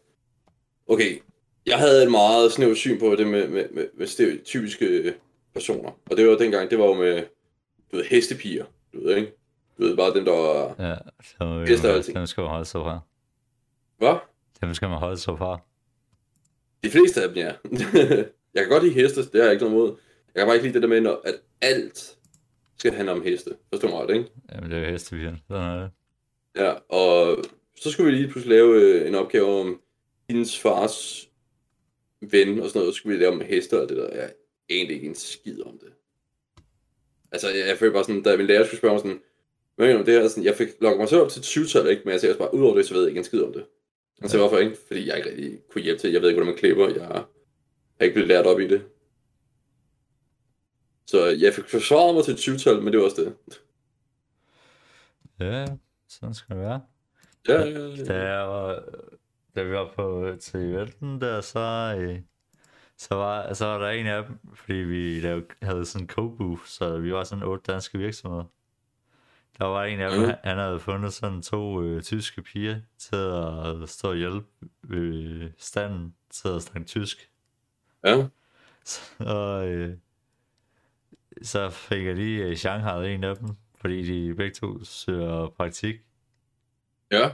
okay, 0.88 1.18
jeg 1.66 1.78
havde 1.78 2.04
et 2.04 2.12
meget 2.12 2.52
snævert 2.52 2.78
syn 2.78 3.00
på 3.00 3.16
det 3.16 3.28
med, 3.28 3.48
med, 3.48 3.70
med, 3.72 3.88
med 3.98 4.08
stereotypiske 4.08 5.14
personer. 5.54 5.92
Og 6.12 6.18
det 6.18 6.28
var 6.28 6.38
dengang, 6.38 6.70
det 6.70 6.80
var 6.80 6.86
jo 6.86 6.94
med, 6.94 7.24
du 7.92 7.96
ved, 7.98 8.06
hestepiger, 8.06 8.66
du 8.94 9.04
ved, 9.04 9.16
ikke? 9.16 9.32
Du 9.78 9.84
ved, 9.84 9.98
bare 9.98 10.14
dem, 10.14 10.26
der 10.26 10.32
var, 10.32 10.76
Ja, 10.90 10.96
så, 11.24 11.44
øh, 11.44 11.94
alting. 11.96 12.18
dem 12.18 12.26
skal 12.28 12.42
man 12.42 12.50
holde 12.50 12.66
sig 12.66 12.82
fra. 12.82 13.00
hvad? 13.98 14.16
Dem 14.62 14.74
skal 14.74 14.90
man 14.90 14.98
holde 14.98 15.18
sig 15.18 15.38
fra. 15.38 15.60
De 16.84 16.90
fleste 16.90 17.22
af 17.24 17.28
dem, 17.30 17.38
ja. 17.38 17.54
jeg 18.54 18.64
kan 18.64 18.70
godt 18.70 18.84
lide 18.84 18.94
heste, 18.96 19.22
det 19.22 19.32
har 19.34 19.42
jeg 19.44 19.52
ikke 19.52 19.66
noget 19.66 19.76
imod. 19.78 19.96
Jeg 20.36 20.42
kan 20.42 20.48
bare 20.48 20.56
ikke 20.56 20.68
lide 20.68 20.74
det 20.74 20.90
der 20.90 21.02
med, 21.02 21.16
at 21.26 21.36
alt 21.62 22.16
skal 22.78 22.94
handle 22.94 23.12
om 23.12 23.24
heste. 23.24 23.52
Forstår 23.74 23.90
mig 23.90 24.00
ret, 24.00 24.16
ikke? 24.16 24.30
Jamen, 24.54 24.70
det 24.72 24.78
er 24.78 24.86
jo 24.86 24.92
hestepigen. 24.92 25.42
Sådan 25.48 25.70
er 25.70 25.82
det. 25.82 25.90
Ja, 26.56 26.74
og 26.90 27.44
så 27.76 27.92
skulle 27.92 28.12
vi 28.12 28.18
lige 28.18 28.32
pludselig 28.32 28.58
lave 28.58 28.82
øh, 28.82 29.08
en 29.08 29.16
opgave 29.16 29.60
om 29.60 29.82
hendes 30.30 30.60
fars 30.60 31.28
ven 32.22 32.60
og 32.60 32.70
sådan 32.70 32.80
noget. 32.80 32.94
Så 32.94 32.98
skulle 32.98 33.18
vi 33.18 33.24
lave 33.24 33.34
om 33.34 33.42
heste 33.42 33.82
og 33.82 33.90
det 33.90 33.98
der. 33.98 34.16
Jeg 34.16 34.34
egentlig 34.70 34.96
ikke 34.96 35.08
en 35.08 35.16
skid 35.16 35.62
om 35.62 35.78
det. 35.78 35.94
Altså, 37.32 37.50
jeg, 37.50 37.68
jeg 37.68 37.78
følte 37.78 37.94
bare 37.94 38.04
sådan, 38.04 38.24
da 38.24 38.38
min 38.38 38.48
lærer 38.48 38.66
skulle 38.66 38.78
spørge 38.78 38.94
mig 38.94 39.02
sådan, 39.02 39.20
hvad 39.76 39.88
mener 39.88 39.94
du 39.94 40.00
om 40.00 40.06
det 40.06 40.14
her? 40.14 40.28
Sådan, 40.28 40.44
jeg 40.44 40.56
fik 40.56 40.68
logget 40.82 41.00
mig 41.00 41.10
selv 41.10 41.22
op 41.22 41.30
til 41.30 41.40
20-tallet, 41.40 41.92
ikke? 41.92 42.02
Men 42.06 42.12
jeg 42.12 42.22
sagde 42.22 42.36
bare, 42.36 42.54
udover 42.54 42.76
det, 42.76 42.86
så 42.86 42.94
ved 42.94 43.02
jeg 43.02 43.10
ikke 43.10 43.18
en 43.18 43.24
skid 43.24 43.42
om 43.42 43.54
det. 43.54 43.66
Og 44.22 44.30
så 44.30 44.38
hvorfor 44.38 44.58
ikke? 44.58 44.78
Fordi 44.88 45.08
jeg 45.08 45.18
ikke 45.18 45.30
rigtig 45.30 45.60
kunne 45.70 45.82
hjælpe 45.82 46.02
til. 46.02 46.12
Jeg 46.12 46.22
ved 46.22 46.30
ikke, 46.30 46.38
hvordan 46.38 46.54
man 46.54 46.60
klipper. 46.60 46.90
Jeg 46.90 47.08
har 47.08 47.28
ikke 48.02 48.14
blevet 48.14 48.28
lært 48.28 48.46
op 48.46 48.60
i 48.60 48.68
det. 48.68 48.82
Så 51.06 51.26
jeg 51.26 51.54
fik 51.54 51.70
forsvaret 51.70 52.16
mig 52.16 52.24
til 52.24 52.52
20-tallet, 52.52 52.84
men 52.84 52.94
det 52.94 53.00
var 53.00 53.06
også 53.06 53.22
det. 53.22 53.60
Ja, 55.40 55.66
sådan 56.20 56.34
skal 56.34 56.56
det 56.56 56.64
være. 56.66 56.82
Ja, 57.48 57.62
ja, 57.66 58.04
Da, 58.06 58.14
ja. 58.24 58.34
jeg 58.40 58.48
var, 58.50 58.84
da 59.56 59.64
vi 59.64 59.72
var 59.74 59.92
på 59.96 60.36
til 60.42 60.60
eventen 60.60 61.22
der, 61.22 61.42
så, 61.42 61.96
øh, 62.00 62.20
Så 62.98 63.16
var, 63.16 63.54
så 63.54 63.66
var 63.66 63.78
der 63.78 63.90
en 63.90 64.06
af 64.08 64.24
dem, 64.26 64.40
fordi 64.56 64.78
vi 64.78 65.20
lavede, 65.20 65.46
havde 65.62 65.86
sådan 65.86 66.04
en 66.06 66.10
co 66.10 66.58
så 66.66 66.98
vi 66.98 67.14
var 67.14 67.24
sådan 67.24 67.44
otte 67.44 67.72
danske 67.72 67.98
virksomheder. 67.98 68.44
Der 69.60 69.66
var 69.66 69.84
en 69.84 70.00
af 70.00 70.12
dem, 70.12 70.20
Mhm. 70.20 70.28
han, 70.30 70.38
han 70.44 70.58
havde 70.58 70.80
fundet 70.80 71.14
sådan 71.14 71.42
to 71.42 71.82
øh, 71.84 72.02
tyske 72.04 72.42
piger 72.42 72.80
til 72.98 73.16
at 73.16 73.90
stå 73.90 74.10
og 74.10 74.16
hjælpe 74.16 74.48
ved 74.84 75.50
standen 75.58 76.16
til 76.30 76.48
at 76.48 76.62
snakke 76.62 76.88
tysk. 76.88 77.30
Ja. 78.06 78.28
Og 79.20 79.68
øh, 79.68 79.98
så 81.42 81.70
fik 81.70 82.06
jeg 82.06 82.16
lige 82.16 82.44
øh, 82.44 82.56
Shanghai 82.56 83.14
en 83.14 83.24
af 83.24 83.36
dem, 83.38 83.48
fordi 83.84 84.04
de 84.04 84.36
begge 84.36 84.54
to 84.54 84.84
søger 84.84 85.48
praktik. 85.58 85.96
Ja. 87.12 87.30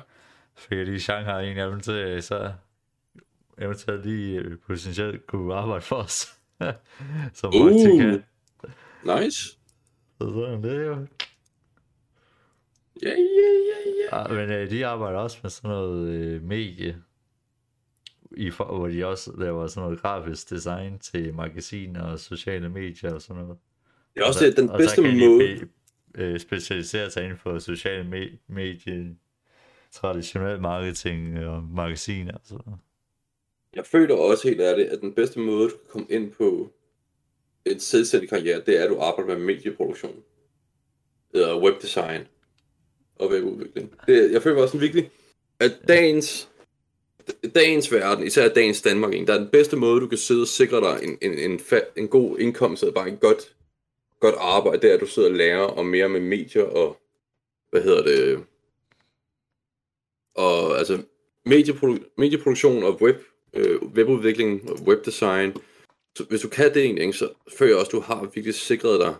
Fik 0.57 0.77
jeg 0.77 0.85
lige 0.85 0.99
Shanghai 0.99 1.51
en 1.51 1.57
af 1.57 1.71
dem 1.71 1.79
til, 1.79 2.23
så 2.23 2.53
eventuelt 3.57 4.05
lige 4.05 4.39
øh, 4.39 4.57
potentielt 4.57 5.27
kunne 5.27 5.55
arbejde 5.55 5.81
for 5.81 5.95
os. 5.95 6.27
Som 7.33 7.53
Uh. 7.55 7.61
praktikant. 7.61 8.25
Nice. 9.03 9.57
Så 10.17 10.29
sådan 10.33 10.63
det 10.63 10.85
jo. 10.85 11.07
Ja, 13.03 13.09
ja, 13.09 13.49
ja, 13.69 13.79
ja. 14.11 14.21
Ja, 14.21 14.27
men 14.27 14.51
øh, 14.51 14.69
de 14.69 14.85
arbejder 14.85 15.19
også 15.19 15.37
med 15.43 15.49
sådan 15.49 15.69
noget 15.69 16.09
øh, 16.09 16.43
medie, 16.43 17.03
i 18.31 18.51
for, 18.51 18.77
hvor 18.77 18.87
de 18.87 19.05
også 19.05 19.31
laver 19.37 19.67
sådan 19.67 19.83
noget 19.83 20.01
grafisk 20.01 20.49
design 20.49 20.99
til 20.99 21.33
magasiner 21.33 22.01
og 22.01 22.19
sociale 22.19 22.69
medier 22.69 23.13
og 23.13 23.21
sådan 23.21 23.43
noget. 23.43 23.57
Det 24.13 24.21
er 24.21 24.25
også 24.27 24.45
det, 24.45 24.57
den 24.57 24.69
og 24.69 24.77
bedste 24.77 24.95
så 24.95 25.01
kan 25.01 25.17
måde. 25.17 25.59
de 25.59 25.67
øh, 26.15 26.39
specialisere 26.39 27.11
sig 27.11 27.23
inden 27.23 27.37
for 27.37 27.59
sociale 27.59 28.03
me- 28.03 28.37
medier, 28.47 29.13
traditionel 29.91 30.61
marketing 30.61 31.39
og 31.45 31.63
magasiner 31.63 32.33
og 32.33 32.41
sådan 32.43 32.61
noget. 32.65 32.79
Jeg 33.75 33.85
føler 33.85 34.15
også 34.15 34.47
helt 34.47 34.61
ærligt, 34.61 34.89
at 34.89 35.01
den 35.01 35.13
bedste 35.13 35.39
måde, 35.39 35.69
du 35.69 35.69
kan 35.77 35.87
komme 35.89 36.07
ind 36.09 36.31
på 36.31 36.73
en 37.65 37.79
selvstændig 37.79 38.29
karriere, 38.29 38.61
det 38.65 38.79
er, 38.79 38.83
at 38.83 38.89
du 38.89 38.99
arbejder 38.99 39.37
med 39.37 39.45
medieproduktion. 39.45 40.15
Eller 41.33 41.61
webdesign 41.61 42.27
og 43.15 43.31
webudvikling. 43.31 43.93
Det, 44.07 44.31
jeg 44.31 44.43
føler 44.43 44.61
også 44.61 44.71
sådan 44.71 44.81
virkelig, 44.81 45.09
at 45.59 45.71
dagens, 45.87 46.49
dagens 47.55 47.91
verden, 47.91 48.25
især 48.27 48.53
dagens 48.53 48.81
Danmark, 48.81 49.11
der 49.27 49.33
er 49.33 49.37
den 49.37 49.49
bedste 49.49 49.75
måde, 49.75 50.01
du 50.01 50.07
kan 50.07 50.17
sidde 50.17 50.41
og 50.41 50.47
sikre 50.47 50.81
dig 50.81 50.99
en, 51.03 51.17
en, 51.21 51.51
en, 51.51 51.59
fa- 51.59 51.93
en 51.97 52.07
god 52.07 52.39
indkomst, 52.39 52.83
og 52.83 52.93
bare 52.93 53.09
en 53.09 53.17
godt, 53.17 53.55
godt 54.19 54.35
arbejde, 54.37 54.81
det 54.81 54.89
er, 54.89 54.93
at 54.93 55.01
du 55.01 55.05
sidder 55.05 55.29
og 55.29 55.35
lærer 55.35 55.59
om 55.61 55.85
mere 55.85 56.09
med 56.09 56.19
medier 56.19 56.63
og, 56.63 57.01
hvad 57.69 57.81
hedder 57.81 58.03
det, 58.03 58.45
og 60.35 60.77
altså 60.77 61.03
medieprodu- 61.47 62.13
medieproduktion 62.17 62.83
og 62.83 63.01
web, 63.01 63.15
øh, 63.53 63.81
webudvikling 63.81 64.71
og 64.71 64.79
webdesign. 64.81 65.53
Så 66.15 66.23
hvis 66.23 66.41
du 66.41 66.49
kan 66.49 66.73
det 66.73 66.83
egentlig, 66.83 67.15
så 67.15 67.29
føler 67.57 67.71
jeg 67.71 67.79
også, 67.79 67.89
at 67.89 67.91
du 67.91 67.99
har 67.99 68.29
virkelig 68.33 68.55
sikret 68.55 68.99
dig. 68.99 69.15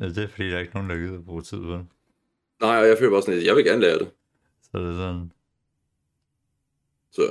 Ja, 0.00 0.08
det 0.08 0.18
er 0.18 0.28
fordi, 0.28 0.48
der 0.48 0.56
er 0.56 0.60
ikke 0.60 0.74
nogen, 0.74 0.90
der 0.90 0.96
gider 0.96 1.18
at 1.18 1.24
bruge 1.24 1.42
tid 1.42 1.58
på 1.58 1.72
det. 1.72 1.86
Nej, 2.60 2.80
og 2.80 2.88
jeg 2.88 2.98
føler 2.98 3.10
bare 3.10 3.22
sådan, 3.22 3.40
at 3.40 3.46
jeg 3.46 3.56
vil 3.56 3.64
gerne 3.64 3.80
lære 3.80 3.98
det. 3.98 4.10
Så 4.62 4.78
det 4.78 4.88
er 4.88 4.96
sådan... 4.96 5.32
Så 7.10 7.22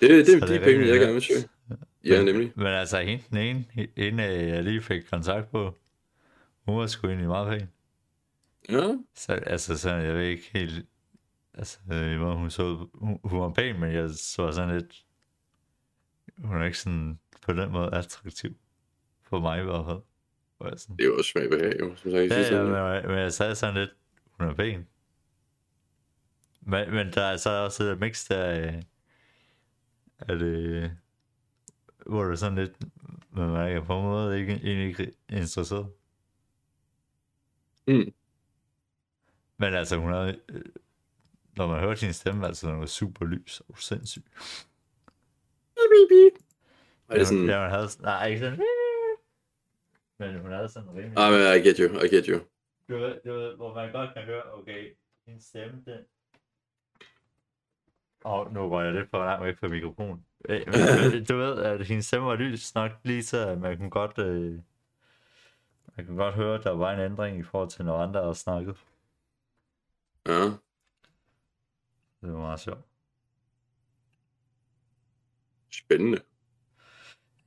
det, 0.00 0.10
det, 0.10 0.26
det 0.26 0.26
Så 0.26 0.32
er 0.36 0.40
det 0.40 0.48
de 0.48 0.54
er 0.54 0.58
penge, 0.58 0.72
rimelig 0.72 0.90
jeg 0.90 1.00
gerne 1.00 1.12
vil 1.12 1.22
søge. 1.22 1.48
Ja, 2.04 2.22
nemlig. 2.22 2.52
Men 2.56 2.66
altså, 2.66 3.00
hende 3.00 3.24
den 3.30 3.38
ene, 3.38 3.64
hende 3.96 4.24
øh, 4.24 4.48
jeg 4.48 4.64
lige 4.64 4.82
fik 4.82 5.02
kontakt 5.10 5.50
på, 5.50 5.74
hun 6.64 6.78
var 6.78 6.86
sgu 6.86 7.06
egentlig 7.06 7.28
meget 7.28 7.60
pæn. 7.60 7.68
Ja, 8.68 8.96
Så, 9.14 9.32
altså, 9.32 9.78
sådan, 9.78 10.04
jeg 10.04 10.14
ved 10.14 10.24
ikke 10.24 10.50
helt... 10.52 10.86
Altså, 11.54 11.78
hvor 12.18 12.34
hun 12.34 12.50
så. 12.50 12.88
Hun, 12.94 13.20
hun 13.24 13.40
var 13.40 13.52
pæn, 13.52 13.80
men 13.80 13.92
jeg 13.92 14.10
så 14.10 14.52
sådan 14.52 14.74
lidt... 14.74 15.04
Hun 16.38 16.60
er 16.60 16.64
ikke 16.64 16.78
sådan 16.78 17.18
på 17.42 17.52
den 17.52 17.72
måde 17.72 17.94
attraktiv. 17.94 18.56
For 19.22 19.40
mig 19.40 19.60
i 19.60 19.64
hvert 19.64 19.86
fald. 19.86 20.00
Jeg 20.70 20.78
sådan, 20.78 20.96
det 20.96 21.02
er 21.02 21.08
jo 21.08 21.16
også 21.16 21.30
smag 21.30 21.50
behag, 21.50 21.80
jo, 21.80 21.96
som 21.96 22.10
sagt. 22.10 22.30
ja, 22.30 22.56
ja, 22.56 22.62
men, 22.62 23.06
men 23.10 23.18
jeg 23.18 23.32
sagde 23.32 23.54
sådan 23.54 23.74
lidt, 23.74 23.90
hun 24.30 24.48
er 24.48 24.54
pæn. 24.54 24.86
Men, 26.60 26.90
men 26.90 27.12
der 27.12 27.22
er 27.22 27.36
så 27.36 27.50
også 27.50 27.84
et 27.84 28.00
mix 28.00 28.28
der 28.28 28.80
at 30.18 30.42
øh, 30.42 30.90
hvor 32.08 32.24
det 32.24 32.30
er 32.32 32.36
sådan 32.36 32.58
lidt, 32.58 32.76
man 33.30 33.50
er 33.50 33.84
på 33.84 33.96
en 33.98 34.02
måde 34.02 34.40
ikke, 34.40 34.52
egentlig 34.52 34.86
ikke 34.88 35.12
interesseret. 35.28 35.92
Mm. 37.86 38.12
Men 39.56 39.74
altså, 39.74 39.96
hun 39.96 40.12
er, 40.12 40.34
øh, 40.48 40.62
når 41.56 41.66
man 41.66 41.80
hører 41.80 41.94
sin 41.94 42.12
stemme, 42.12 42.46
altså, 42.46 42.72
hun 42.74 42.82
er 42.82 42.86
super 42.86 43.24
lys 43.26 43.60
og 43.68 43.78
sindssyg. 43.78 44.22
Er 47.08 47.14
det 47.18 47.26
sådan, 47.26 47.46
Ja, 47.48 47.60
hun 47.62 47.70
havde, 47.70 47.88
sådan- 47.88 48.04
nej, 48.04 48.26
ikke 48.26 48.38
sådan, 48.40 48.58
men 50.18 50.40
hun 50.40 50.52
havde 50.52 50.68
sådan 50.68 50.90
rimelig, 50.90 51.12
ah, 51.16 51.32
men 51.32 51.40
I 51.40 51.68
get 51.68 51.76
you, 51.78 51.88
I 52.04 52.08
get 52.16 52.26
you. 52.26 52.38
du 52.88 52.94
ved, 52.98 53.20
du 53.24 53.32
ved, 53.32 53.56
hvor 53.56 53.74
man 53.74 53.92
godt 53.92 54.14
kan 54.14 54.22
høre, 54.24 54.52
okay, 54.52 54.94
hendes 55.26 55.44
stemme, 55.44 55.82
den... 55.86 55.98
Åh, 58.24 58.32
oh, 58.40 58.54
nu 58.54 58.68
var 58.68 58.82
jeg 58.82 58.92
lidt 58.94 59.10
for 59.10 59.18
langt 59.18 59.44
væk 59.46 59.58
fra 59.58 59.68
mikrofonen. 59.68 60.24
Øh, 60.48 61.28
du 61.28 61.36
ved, 61.36 61.58
at 61.62 61.86
hendes 61.86 62.06
stemme 62.06 62.26
var 62.26 62.34
lys 62.36 62.74
nok 62.74 62.90
lige 63.04 63.22
så, 63.24 63.48
at 63.48 63.58
man 63.58 63.76
kunne 63.78 63.90
godt, 63.90 64.18
øh, 64.18 64.60
man 65.96 66.06
kunne 66.06 66.16
godt 66.16 66.34
høre, 66.34 66.58
at 66.58 66.64
der 66.64 66.70
var 66.70 66.92
en 66.92 67.00
ændring 67.00 67.38
i 67.38 67.42
forhold 67.42 67.70
til, 67.70 67.84
når 67.84 67.98
andre 68.02 68.24
har 68.24 68.32
snakket. 68.32 68.76
Ja, 70.26 70.42
Det 72.20 72.32
var 72.32 72.38
meget 72.38 72.60
sjovt. 72.60 72.84
spændende. 75.70 76.20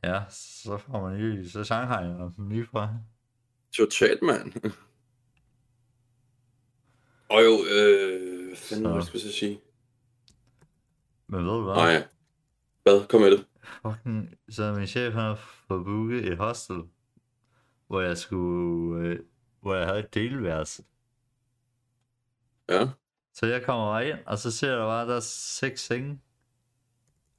Ja, 0.04 0.24
så 0.30 0.78
får 0.78 1.02
man 1.10 1.18
lige, 1.18 1.50
så 1.50 1.64
Shanghai 1.64 2.06
og 2.08 2.34
lige 2.50 2.66
fra. 2.66 2.96
Totalt, 3.72 4.22
mand. 4.22 4.54
Og 7.30 7.44
jo, 7.44 7.52
øh, 7.76 8.56
fanden, 8.58 8.86
Så. 8.86 8.94
hvad 8.94 9.02
skal 9.04 9.18
jeg 9.18 9.22
så 9.22 9.32
sige? 9.40 9.62
Men 11.28 11.46
ved 11.46 11.52
du 11.52 11.64
hvad? 11.64 11.74
Nej, 11.76 12.08
hvad? 12.84 13.08
Kom 13.08 13.22
med 13.22 13.32
det. 13.32 13.46
Fucking, 13.82 14.36
så 14.50 14.74
min 14.74 14.88
chef 14.88 15.14
har 15.14 15.36
fået 15.36 15.86
booket 15.86 16.28
et 16.32 16.38
hostel, 16.38 16.82
hvor 17.88 18.02
jeg 18.02 18.18
skulle, 18.18 19.08
øh, 19.08 19.20
hvor 19.62 19.76
jeg 19.76 19.86
havde 19.88 20.00
et 20.00 20.14
delværelse. 20.14 20.84
Ja, 22.70 22.90
Så 23.34 23.46
jeg 23.46 23.64
kommer 23.66 23.86
bare 23.92 24.10
ind, 24.10 24.18
og 24.26 24.38
så 24.38 24.52
ser 24.52 24.70
jeg 24.70 24.80
bare, 24.80 25.08
der 25.08 25.16
er 25.16 25.20
seks 25.20 25.82
senge. 25.86 26.22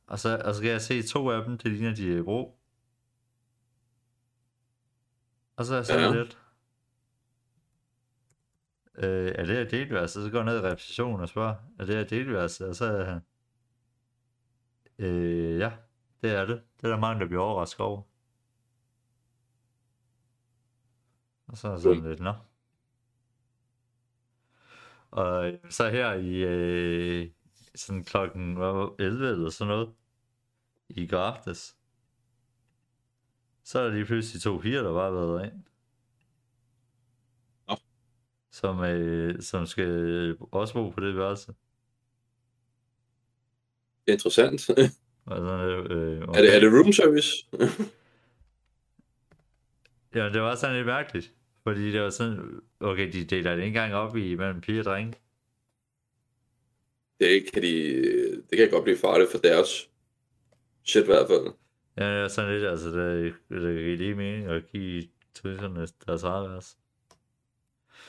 Og 0.06 0.18
så, 0.18 0.42
og 0.44 0.54
så 0.54 0.62
kan 0.62 0.70
jeg 0.70 0.80
se 0.82 1.02
to 1.02 1.30
af 1.30 1.44
dem, 1.44 1.58
det 1.58 1.72
ligner 1.72 1.94
de 1.94 2.12
er 2.14 2.18
i 2.18 2.22
bro. 2.22 2.58
Og 5.56 5.64
så 5.64 5.72
er 5.72 5.78
jeg 5.78 5.86
sådan 5.86 6.14
Ja. 6.14 6.18
lidt. 6.18 6.38
Øh, 8.98 9.32
er 9.34 9.44
det 9.44 9.56
her 9.56 9.64
delværelse? 9.64 10.22
Så 10.24 10.30
går 10.30 10.38
jeg 10.38 10.44
ned 10.44 10.56
i 10.58 10.60
receptionen 10.60 11.20
og 11.20 11.28
spørger, 11.28 11.54
er 11.78 11.84
det 11.84 11.94
her 11.94 12.04
delværelse? 12.04 12.66
Og 12.68 12.74
så 12.74 12.84
er 12.84 13.04
han, 13.04 13.20
øh, 15.02 15.58
ja, 15.58 15.72
det 16.22 16.32
er 16.32 16.44
det. 16.44 16.62
Det 16.76 16.84
er 16.84 16.88
der 16.88 16.98
mange, 17.00 17.20
der 17.20 17.26
bliver 17.26 17.42
overrasket 17.42 17.80
over. 17.80 18.02
Og 21.46 21.56
så 21.56 21.68
er 21.68 21.78
sådan 21.78 22.02
lidt, 22.08 22.20
nå. 22.20 22.34
Og 25.10 25.46
øh, 25.52 25.58
så 25.70 25.90
her 25.90 26.12
i 26.12 26.36
øh, 26.36 27.30
sådan 27.74 28.04
klokken 28.04 28.54
hvad 28.54 28.72
var 28.72 28.94
det, 28.98 29.06
11 29.06 29.28
eller 29.30 29.50
sådan 29.50 29.68
noget, 29.68 29.94
i 30.88 31.06
går 31.06 31.18
aftes, 31.18 31.76
så 33.64 33.78
er 33.78 33.84
der 33.84 33.94
lige 33.94 34.04
pludselig 34.04 34.42
to 34.42 34.58
piger, 34.58 34.82
der 34.82 34.92
bare 34.92 35.12
været 35.14 35.44
ind. 35.52 35.64
Som, 38.50 38.84
øh, 38.84 39.42
som 39.42 39.66
skal 39.66 40.36
også 40.52 40.74
bo 40.74 40.90
på 40.90 41.00
det 41.00 41.16
værelse. 41.16 41.54
Interessant. 44.06 44.60
Sådan, 45.28 45.90
øh, 45.90 46.22
er, 46.22 46.32
det, 46.32 46.56
er 46.56 46.60
det 46.60 46.72
room 46.72 46.92
service? 46.92 47.46
Ja, 50.14 50.28
det 50.28 50.40
var 50.40 50.54
sådan 50.54 50.76
lidt 50.76 50.86
mærkeligt. 50.86 51.32
Fordi 51.62 51.92
det 51.92 52.00
var 52.00 52.10
sådan, 52.10 52.60
okay, 52.80 53.12
de 53.12 53.24
deler 53.24 53.50
det 53.50 53.56
ikke 53.58 53.66
engang 53.66 53.94
op 53.94 54.16
i 54.16 54.34
mellem 54.34 54.60
piger 54.60 54.78
og 54.78 54.84
drenge. 54.84 55.14
det, 57.20 57.52
kan 57.52 57.62
de, 57.62 58.42
det 58.50 58.58
kan 58.58 58.70
godt 58.70 58.84
blive 58.84 58.98
farligt 58.98 59.30
for 59.30 59.38
deres 59.38 59.88
shit 60.84 61.02
i 61.02 61.06
hvert 61.06 61.26
fald. 61.28 61.54
Ja, 61.98 62.14
det 62.14 62.22
var 62.22 62.28
sådan 62.28 62.54
lidt, 62.54 62.64
altså, 62.64 62.88
det, 62.88 63.34
det 63.48 63.60
giver 63.60 63.96
lige 63.96 64.14
mening 64.14 64.46
at 64.46 64.62
give 64.72 65.02
twisterne 65.34 65.86
deres 66.06 66.24
værelse. 66.24 66.76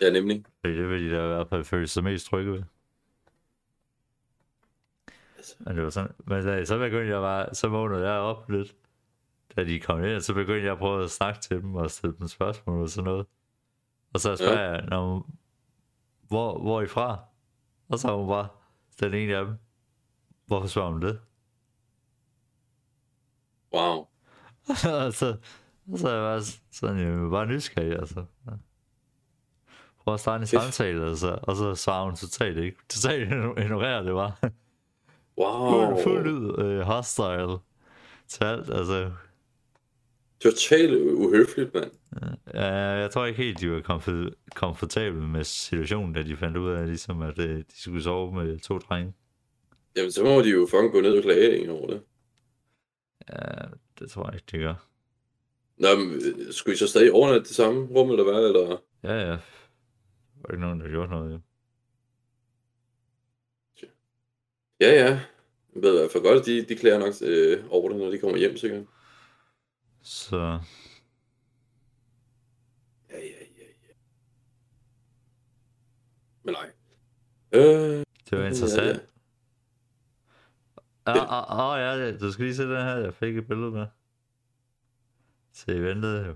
Ja, 0.02 0.10
nemlig. 0.10 0.46
Fordi 0.62 0.78
det 0.78 0.90
vil 0.90 1.04
de 1.04 1.16
da 1.16 1.24
i 1.24 1.28
hvert 1.28 1.50
fald 1.50 1.64
føle 1.64 1.88
sig 1.88 2.04
mest 2.04 2.26
trygge 2.26 2.52
ved. 2.52 2.64
Men 5.60 5.76
det 5.76 5.84
var 5.84 5.90
sådan, 5.90 6.12
men 6.26 6.46
da, 6.46 6.66
så 6.66 6.78
begyndte 6.78 7.14
jeg 7.14 7.22
bare, 7.22 7.56
så 7.56 7.68
vågnede 7.68 8.12
jeg 8.12 8.20
op 8.20 8.50
lidt, 8.50 8.76
da 9.56 9.64
de 9.64 9.80
kom 9.80 10.04
ind, 10.04 10.22
så 10.22 10.34
begyndte 10.34 10.64
jeg 10.64 10.72
at 10.72 10.78
prøve 10.78 11.04
at 11.04 11.12
snakke 11.12 11.42
til 11.42 11.62
dem 11.62 11.76
og 11.76 11.92
stille 11.92 12.16
dem 12.20 12.28
spørgsmål 12.28 12.82
og 12.82 12.90
sådan 12.90 13.04
noget. 13.04 13.26
Og 14.14 14.20
så 14.20 14.36
spørger 14.36 14.62
ja. 14.62 14.72
jeg, 14.72 14.86
Nå, 14.86 15.26
hvor, 16.28 16.60
hvor 16.60 16.80
er 16.80 16.84
I 16.84 16.88
fra? 16.88 17.20
Og 17.90 18.00
så 18.00 18.08
var 18.08 18.18
hun 18.18 18.28
bare, 18.28 18.48
den 19.00 19.14
ene 19.14 19.36
af 19.36 19.46
dem, 19.46 19.56
hvorfor 20.46 20.68
spørger 20.68 20.92
hun 20.92 21.02
det? 21.02 21.20
Wow. 23.74 24.08
og 25.06 25.14
så, 25.14 25.38
så 25.96 26.08
er 26.08 26.14
jeg 26.14 26.24
bare 26.24 26.42
sådan, 26.72 27.00
jeg 27.00 27.32
bare 27.32 27.46
nysgerrig, 27.46 27.92
altså. 27.92 28.26
Ja. 28.46 28.52
Prøv 30.04 30.14
at 30.14 30.20
starte 30.20 30.42
en 30.42 30.48
samtale, 30.48 31.06
altså, 31.06 31.40
og 31.44 31.56
så 31.56 31.76
svarer 31.76 32.06
hun 32.06 32.16
totalt 32.16 32.58
ikke. 32.58 32.78
Totalt 32.90 33.24
ignorerer 33.60 34.02
det 34.02 34.14
bare. 34.14 34.34
Wow. 35.38 35.70
Fuld, 35.70 36.04
fuld 36.04 36.28
ud 36.28 36.66
øh, 36.66 36.80
hostile 36.80 37.58
til 38.28 38.44
alt, 38.44 38.70
altså. 38.70 39.12
Totalt 40.40 40.94
uhøfligt, 41.14 41.74
mand. 41.74 41.92
Ja, 42.54 42.74
jeg 42.74 43.12
tror 43.12 43.26
ikke 43.26 43.44
helt, 43.44 43.60
de 43.60 43.72
var 43.72 43.82
komfort, 43.82 44.34
komfortable 44.56 45.28
med 45.28 45.44
situationen, 45.44 46.14
da 46.14 46.24
de 46.24 46.38
fandt 46.38 46.58
ud 46.58 46.72
af, 46.72 46.88
ligesom, 46.88 47.22
at 47.22 47.40
øh, 47.40 47.58
de 47.58 47.82
skulle 47.82 48.04
sove 48.04 48.34
med 48.34 48.60
to 48.60 48.78
drenge. 48.78 49.14
Jamen, 49.96 50.12
så 50.12 50.24
må 50.24 50.42
de 50.42 50.50
jo 50.50 50.68
fucking 50.72 50.92
gå 50.92 51.02
ned 51.02 51.18
og 51.18 51.24
klage 51.24 51.64
en 51.64 51.70
over 51.70 51.88
det. 51.88 52.02
Ja, 53.30 53.66
det 54.00 54.12
tror 54.12 54.26
jeg 54.26 54.34
ikke, 54.34 54.46
de 54.52 54.58
gør. 54.58 54.88
Nå, 55.78 55.88
men 55.96 56.12
øh, 56.14 56.54
skulle 56.54 56.74
I 56.74 56.78
så 56.78 56.88
stadig 56.88 57.12
overnatte 57.12 57.48
det 57.48 57.56
samme 57.56 57.86
rum, 57.86 58.10
eller 58.10 58.24
hvad? 58.24 58.48
Eller? 58.48 58.78
Ja, 59.04 59.14
ja. 59.14 59.32
Der 59.32 59.38
var 60.42 60.54
ikke 60.54 60.62
nogen, 60.62 60.80
der 60.80 60.90
gjorde 60.90 61.10
noget, 61.10 61.34
jo. 61.34 61.34
Ja, 61.34 61.40
ja. 64.88 65.20
Jeg 65.76 65.82
ved 65.84 65.96
i 65.96 66.00
hvert 66.00 66.12
fald 66.12 66.24
godt, 66.24 66.40
at 66.40 66.46
de, 66.46 66.66
de 66.66 66.76
klager 66.76 67.00
nok 67.00 67.14
øh, 67.22 67.66
over 67.70 67.90
det, 67.90 67.98
når 67.98 68.10
de 68.10 68.20
kommer 68.20 68.38
hjem, 68.38 68.58
sikkert. 68.58 68.84
Så 70.02 70.60
Ja, 73.10 73.18
ja, 73.18 73.44
ja, 73.58 73.66
ja. 73.88 73.94
Men 76.44 76.54
nej. 76.54 76.72
Øh, 77.52 78.04
det 78.30 78.40
var 78.40 78.46
interessant. 78.46 78.88
Ja, 81.08 81.12
Åh, 81.12 81.16
ja. 81.16 81.74
oh, 81.74 81.80
ja, 81.80 82.06
ja, 82.06 82.18
du 82.18 82.32
skal 82.32 82.46
lige 82.46 82.56
se 82.56 82.64
den 82.64 82.72
her, 82.72 82.98
jeg 82.98 83.14
fik 83.14 83.38
et 83.38 83.48
billede 83.48 83.72
med. 83.72 83.88
Så 85.52 85.72
jeg 85.72 85.84
ventede 85.84 86.26
jo. 86.26 86.36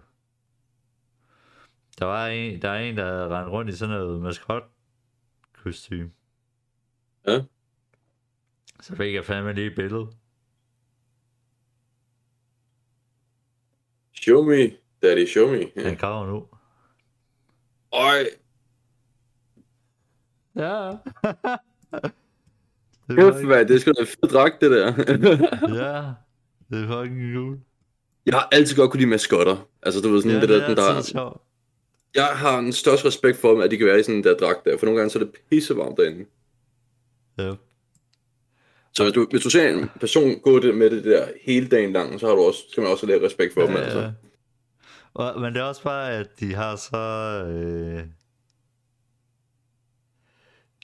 Der 2.00 2.06
var 2.06 2.28
en, 2.28 2.62
der 2.62 2.70
er 2.70 2.80
en, 2.80 2.98
der 2.98 3.38
rendte 3.38 3.52
rundt 3.52 3.72
i 3.72 3.76
sådan 3.78 3.96
noget 3.96 4.22
maskot 4.22 4.64
kostume. 5.54 6.12
Ja. 7.28 7.44
Så 8.82 8.96
fik 8.96 9.14
jeg 9.14 9.26
fandme 9.26 9.54
lige 9.54 9.68
et 9.68 9.76
billede. 9.76 10.08
Show 14.14 14.44
me, 14.44 14.72
daddy, 15.02 15.28
show 15.28 15.48
me. 15.52 15.58
Ja. 15.76 15.82
Han 15.88 15.98
kommer 15.98 16.28
nu. 16.28 16.46
Øj, 17.94 18.26
Ja. 20.56 20.90
det 23.08 23.16
kæft, 23.18 23.44
mand, 23.48 23.68
det 23.68 23.76
er 23.76 23.80
sgu 23.80 23.92
da 23.92 24.02
en 24.02 24.08
fed 24.08 24.30
dragt, 24.30 24.62
det 24.62 24.72
der. 24.72 24.86
Ja, 25.84 26.14
det 26.70 26.84
er 26.84 26.88
fucking 27.04 27.34
cool. 27.36 27.60
jeg 28.26 28.34
har 28.34 28.48
altid 28.52 28.76
godt 28.76 28.92
kunne 28.92 29.00
lide 29.00 29.10
maskotter. 29.10 29.68
Altså, 29.82 30.02
du 30.02 30.10
ved 30.10 30.22
sådan, 30.22 30.36
Ja, 30.36 30.42
det 30.42 30.50
det 30.50 30.58
der, 30.60 30.64
er 30.64 30.68
den 30.68 30.78
der... 30.78 31.02
sjovt. 31.02 31.42
Jeg 32.16 32.26
har 32.26 32.62
den 32.62 32.74
største 32.74 33.08
respekt 33.08 33.38
for 33.38 33.52
dem, 33.52 33.62
at 33.62 33.72
de 33.72 33.78
kan 33.78 33.88
være 33.88 34.00
i 34.00 34.04
sådan 34.04 34.16
en 34.16 34.24
der 34.24 34.38
dragt 34.38 34.66
der, 34.66 34.78
for 34.78 34.86
nogle 34.86 35.00
gange 35.00 35.10
så 35.12 35.20
er 35.20 35.24
det 35.24 35.34
pissevarmt 35.50 35.98
derinde. 35.98 36.26
Ja. 37.38 37.54
Så 38.98 39.04
hvis 39.04 39.14
du, 39.14 39.28
hvis 39.32 39.44
du 39.44 39.50
ser 39.50 39.70
en 39.70 39.90
person 40.00 40.40
gå 40.40 40.60
det 40.60 40.78
med 40.78 40.90
det 40.90 41.04
der 41.04 41.28
hele 41.42 41.70
dagen 41.70 41.94
lang, 41.94 42.20
så 42.20 42.28
har 42.28 42.36
du 42.36 42.42
også, 42.42 42.64
skal 42.70 42.82
man 42.84 42.92
også 42.92 43.06
have 43.06 43.16
lidt 43.16 43.26
respekt 43.26 43.54
for 43.54 43.62
dem, 43.62 43.72
Ja, 43.72 43.78
altså. 43.78 44.00
ja. 44.00 44.12
Og, 45.14 45.42
men 45.42 45.54
det 45.54 45.60
er 45.60 45.64
også 45.64 45.84
bare, 45.84 46.14
at 46.14 46.40
de 46.40 46.54
har 46.54 46.76
så... 46.76 46.98
Øh, 47.48 48.04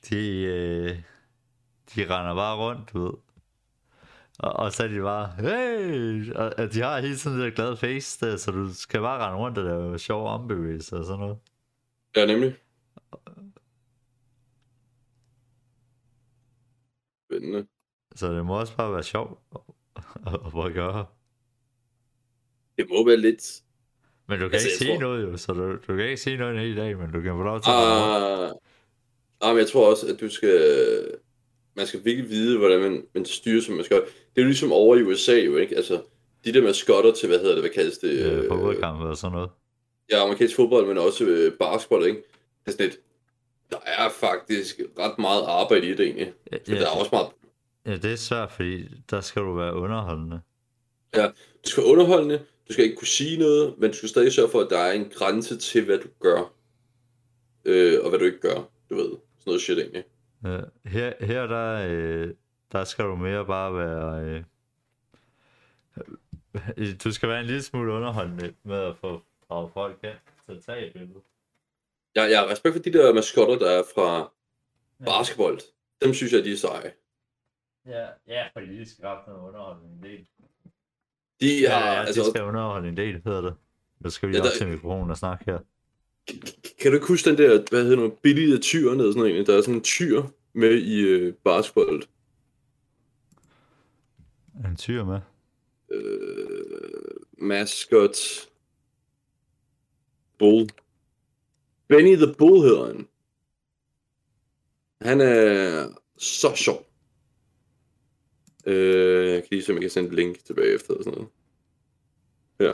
de, 0.10 0.44
øh, 0.44 0.90
de 1.96 2.16
render 2.16 2.36
bare 2.36 2.58
rundt, 2.58 2.94
du 2.94 3.04
ved. 3.04 3.14
Og, 4.40 4.54
og 4.54 4.72
så 4.72 4.84
er 4.84 4.88
de 4.88 5.00
bare, 5.02 5.36
hey! 5.40 6.34
Og, 6.34 6.54
og 6.58 6.74
de 6.74 6.82
har 6.82 7.00
hele 7.02 7.16
tiden 7.16 7.40
det 7.40 7.46
der 7.46 7.56
glade 7.56 7.78
face 7.78 8.26
der, 8.26 8.38
så 8.38 8.52
du 8.52 8.74
skal 8.74 9.00
bare 9.00 9.26
rende 9.26 9.38
rundt 9.38 9.58
og 9.58 9.64
lave 9.64 10.00
sjove 10.00 10.30
armbevægelser 10.30 10.98
og 10.98 11.06
sådan 11.06 11.20
noget. 11.20 11.38
Ja, 12.16 12.26
nemlig. 12.26 12.56
Spændende. 17.30 17.68
Så 18.16 18.34
det 18.34 18.46
må 18.46 18.60
også 18.60 18.76
bare 18.78 18.94
være 18.94 19.04
sjovt 19.04 19.40
at, 19.56 19.62
at, 20.66 20.74
gøre. 20.74 21.06
Det 22.78 22.86
må 22.90 23.06
være 23.08 23.18
lidt... 23.18 23.62
Men 24.28 24.40
du 24.40 24.46
kan 24.46 24.54
Altså, 24.54 24.68
ikke 24.68 24.78
sige 24.78 24.92
tror- 24.94 25.00
noget 25.02 25.24
jo, 25.24 25.38
så 25.38 25.54
du, 25.54 25.72
du 25.88 25.96
kan 25.98 26.06
ikke 26.06 26.18
sige 26.18 26.38
noget 26.38 26.54
en 26.56 26.60
hel 26.62 26.78
dag, 26.78 26.98
men 26.98 27.12
du 27.12 27.22
kan 27.22 27.32
få 27.32 27.44
lov 27.44 27.62
til 27.62 27.70
at. 27.70 27.76
Ah, 27.76 28.52
ah, 29.42 29.50
men 29.50 29.58
jeg 29.58 29.68
tror 29.68 29.90
også, 29.90 30.08
at 30.14 30.20
du 30.22 30.30
skal... 30.30 31.12
Man 31.76 31.88
skal 31.88 32.06
virkelig 32.06 32.30
vide, 32.30 32.58
hvordan 32.58 32.80
man, 32.82 33.06
man 33.14 33.26
styrer 33.26 33.62
som 33.62 33.76
maskot. 33.76 34.02
Det 34.06 34.38
er 34.38 34.42
jo 34.42 34.46
ligesom 34.48 34.72
over 34.72 34.96
i 34.96 35.04
USA 35.04 35.36
jo, 35.40 35.58
ikke? 35.58 35.76
Altså, 35.76 36.02
de 36.46 36.54
der 36.54 36.62
maskotter 36.64 37.14
til, 37.14 37.28
hvad 37.30 37.40
hedder 37.40 37.54
det, 37.54 37.64
hvad 37.64 37.72
kaldes 37.72 37.98
det? 37.98 38.10
øh, 38.32 38.48
fodboldkampe 38.50 39.04
og 39.06 39.18
sådan 39.18 39.32
noget. 39.36 39.50
Ja, 40.12 40.24
amerikansk 40.24 40.56
fodbold, 40.56 40.88
men 40.88 40.98
også 40.98 41.26
øh, 41.26 41.52
basketball, 41.60 42.06
ikke? 42.06 42.18
Det 42.20 42.68
er 42.68 42.72
sådan 42.72 42.86
lidt, 42.86 43.00
der 43.72 43.78
er 43.86 44.10
faktisk 44.10 44.80
ret 45.00 45.20
meget 45.20 45.44
arbejde 45.48 45.88
i 45.88 45.92
det 45.92 46.00
egentlig. 46.00 46.34
Ja, 46.52 46.58
Ja. 46.68 46.74
Der 46.74 46.86
er 46.86 46.90
også 47.00 47.10
meget, 47.14 47.28
ja, 47.86 47.98
det 47.98 48.12
er 48.12 48.16
svært, 48.16 48.52
fordi 48.52 48.88
der 49.10 49.22
skal 49.22 49.42
du 49.42 49.54
være 49.54 49.76
underholdende. 49.76 50.42
du 51.64 51.70
skal 51.70 51.84
være 51.84 51.92
underholdende, 51.92 52.46
du 52.68 52.74
skal 52.74 52.86
ikke 52.86 52.98
kunne 52.98 53.08
sige 53.08 53.40
noget, 53.40 53.76
men 53.78 53.92
du 53.92 53.98
skal 53.98 54.10
stadig 54.10 54.34
sørge 54.34 54.50
for, 54.50 54.60
at 54.60 54.70
der 54.70 54.78
er 54.80 54.92
en 54.92 55.10
grænse 55.10 55.58
til, 55.58 55.86
hvad 55.86 55.98
du 55.98 56.08
gør, 56.20 56.54
øh, 57.66 58.00
og 58.04 58.10
hvad 58.10 58.20
du 58.20 58.26
ikke 58.26 58.40
gør, 58.40 58.70
du 58.90 58.96
ved. 58.96 59.10
Sådan 59.10 59.20
noget 59.46 59.62
shit 59.62 59.78
egentlig. 59.78 60.04
Ja, 60.44 60.60
her, 60.86 61.14
her 61.26 61.48
der, 61.48 61.88
øh, 61.90 62.34
der 62.72 62.84
skal 62.84 63.06
du 63.06 63.16
mere 63.16 63.46
bare 63.46 63.74
være... 63.74 64.26
Øh, 64.26 64.44
du 67.04 67.12
skal 67.12 67.30
være 67.30 67.40
en 67.40 67.46
lille 67.46 67.64
smule 67.64 67.94
underholdende 67.94 68.54
med 68.64 68.78
at 68.78 68.98
få 68.98 69.22
draget 69.50 69.72
folk 69.74 70.02
hen 70.04 70.14
til 70.46 70.52
at 70.52 70.64
tage 70.66 70.88
et 70.88 70.94
billede. 70.94 71.20
Jeg, 72.16 72.32
jeg 72.32 72.40
har 72.40 72.50
respekt 72.50 72.76
for 72.76 72.82
de 72.82 72.94
der 72.94 73.14
maskotter, 73.14 73.58
der 73.58 73.72
er 73.72 73.84
fra 73.96 74.32
basketball. 75.06 75.60
Dem 76.04 76.14
synes 76.14 76.34
jeg, 76.34 76.44
de 76.44 76.52
er 76.52 76.58
seje. 76.58 76.92
Ja, 77.86 78.08
ja, 78.28 78.48
fordi 78.54 78.80
de 78.80 78.86
skal 78.90 79.06
have 79.06 79.20
noget 79.28 79.42
underholdende 79.48 79.96
en 79.96 80.04
del. 80.04 80.28
De 81.42 81.60
Ja, 81.62 81.70
har, 81.80 81.94
ja, 81.94 82.02
de 82.02 82.08
altså, 82.08 82.24
skal 82.30 82.44
underholde 82.44 82.90
en 82.90 82.98
del, 82.98 83.22
hedder 83.26 83.42
det. 83.42 83.54
Nu 84.00 84.10
skal 84.10 84.30
vi 84.30 84.34
Ja, 84.36 84.40
lige 84.42 84.50
op 84.50 84.54
der- 84.54 84.58
til 84.58 84.68
mikrofonen 84.68 85.12
og 85.12 85.18
snakke 85.18 85.46
her. 85.46 85.60
kan 86.82 86.92
du 86.92 86.94
ikke 86.96 87.08
huske 87.08 87.30
den 87.30 87.38
der, 87.38 87.66
hvad 87.70 87.84
hedder 87.86 88.04
det, 88.04 88.14
billige 88.22 88.58
tyr 88.60 88.94
ned, 88.94 89.14
sådan 89.14 89.36
en, 89.36 89.46
der 89.46 89.58
er 89.58 89.62
sådan 89.62 89.74
en 89.76 89.84
tyr 89.84 90.24
med 90.54 90.72
i 90.82 91.00
øh, 91.02 91.34
basketball. 91.34 92.04
En 94.66 94.76
tyr 94.76 95.04
med. 95.04 95.20
øh, 95.92 97.16
mascot 97.38 98.16
Bull. 100.40 100.70
Benny 101.88 102.16
the 102.16 102.34
Bull 102.38 102.62
hedder 102.62 102.86
han. 102.88 103.08
Han 105.02 105.22
er 105.22 105.88
så 106.18 106.56
sjov. 106.56 106.86
Øh, 108.66 109.30
jeg 109.32 109.42
kan 109.42 109.48
lige 109.52 109.64
se, 109.64 109.72
om 109.72 109.76
jeg 109.76 109.82
kan 109.82 109.90
sende 109.90 110.10
et 110.10 110.16
link 110.16 110.44
tilbage 110.46 110.74
efter 110.74 110.94
og 110.94 111.04
sådan 111.04 111.14
noget. 111.14 111.30
Ja. 112.60 112.72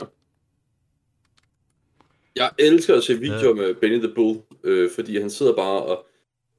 Jeg 2.36 2.50
elsker 2.58 2.94
at 2.94 3.02
se 3.04 3.18
videoer 3.18 3.46
Ja. 3.46 3.52
med 3.54 3.74
Benny 3.74 3.98
the 3.98 4.12
Bull, 4.14 4.40
øh, 4.64 4.90
fordi 4.90 5.18
han 5.20 5.30
sidder 5.30 5.56
bare 5.56 5.82
og, 5.82 6.06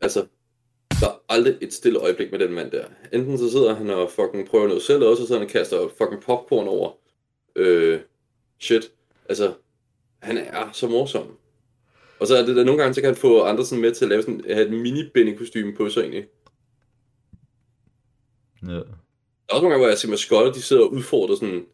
altså, 0.02 0.26
der 1.02 1.08
er 1.08 1.24
aldrig 1.30 1.58
et 1.62 1.74
stille 1.74 2.00
øjeblik 2.00 2.32
med 2.32 2.40
den 2.40 2.54
mand 2.54 2.72
der. 2.72 2.86
Enten 3.14 3.38
så 3.38 3.52
sidder 3.52 3.74
han 3.76 3.90
og 3.90 4.12
fucking 4.12 4.48
prøver 4.48 4.68
noget 4.68 4.82
selv, 4.84 4.96
eller 4.96 5.10
også 5.10 5.24
så 5.24 5.28
sidder 5.28 5.42
han 5.42 5.48
og 5.48 5.52
kaster 5.52 5.88
fucking 5.98 6.22
popcorn 6.22 6.68
over. 6.68 6.92
Øh, 7.56 8.00
shit. 8.60 8.92
Altså, 9.30 9.54
han 10.20 10.38
er 10.38 10.70
så 10.74 10.88
morsom. 10.88 11.38
Og 12.20 12.28
så 12.28 12.36
er 12.38 12.46
det 12.46 12.56
der, 12.56 12.64
nogle 12.64 12.82
gange, 12.82 12.94
så 12.94 13.02
kan 13.02 13.08
han 13.08 13.16
få 13.16 13.42
andre 13.42 13.66
sådan 13.66 13.82
med 13.82 13.92
til 13.94 14.06
at 14.06 14.10
lave 14.10 14.22
sådan, 14.22 14.44
have 14.50 14.66
et 14.66 14.72
mini 14.74 15.10
benny 15.14 15.38
kostume 15.38 15.76
på 15.76 15.90
sig 15.90 16.02
egentlig. 16.02 16.28
Ja. 18.68 18.80
Der 19.52 19.56
er 19.56 19.60
også 19.60 19.64
nogle 19.64 19.74
gange, 19.74 19.84
hvor 19.84 19.90
jeg 19.90 19.98
ser 19.98 20.10
maskotter, 20.10 20.52
de 20.54 20.62
sidder 20.62 20.84
og 20.84 20.92
udfordrer 20.94 21.36
sådan... 21.36 21.66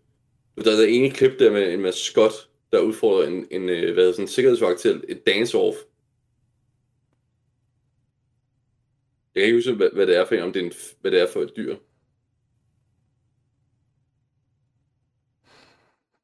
Der 0.65 0.71
er 0.71 0.75
der 0.75 0.85
ene 0.87 1.11
klip 1.11 1.39
der 1.39 1.51
med 1.51 1.73
en 1.73 1.81
maskot, 1.81 2.31
der 2.71 2.79
udfordrer 2.79 3.27
en, 3.27 3.47
en 3.51 3.69
øh, 3.69 3.93
hvad 3.93 4.03
hedder 4.03 4.11
sådan, 4.11 4.23
en 4.23 4.27
sikkerhedsvagt 4.27 4.79
til 4.79 5.03
et 5.07 5.23
dance-off. 5.29 5.75
Jeg 9.35 9.41
kan 9.41 9.43
ikke 9.43 9.57
huske, 9.57 9.73
hvad, 9.73 9.89
hvad 9.93 10.07
det 10.07 10.15
er 10.17 10.25
for 10.25 10.35
en, 10.35 10.41
om 10.41 10.53
det 10.53 10.61
er 10.61 10.65
en, 10.65 10.71
hvad 11.01 11.11
det 11.11 11.21
er 11.21 11.27
for 11.33 11.41
et 11.41 11.53
dyr. 11.57 11.75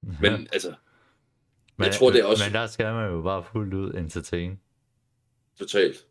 Men 0.01 0.31
Ja. 0.31 0.37
altså, 0.53 0.73
Men, 1.77 1.91
tror, 1.91 2.09
det 2.11 2.19
er 2.21 2.25
også- 2.25 2.43
Men 2.47 2.53
der 2.53 2.67
skal 2.67 2.93
man 2.93 3.11
jo 3.11 3.21
bare 3.21 3.43
fuldt 3.43 3.73
ud 3.73 3.93
entertain. 3.93 4.59
totalt. 5.59 6.07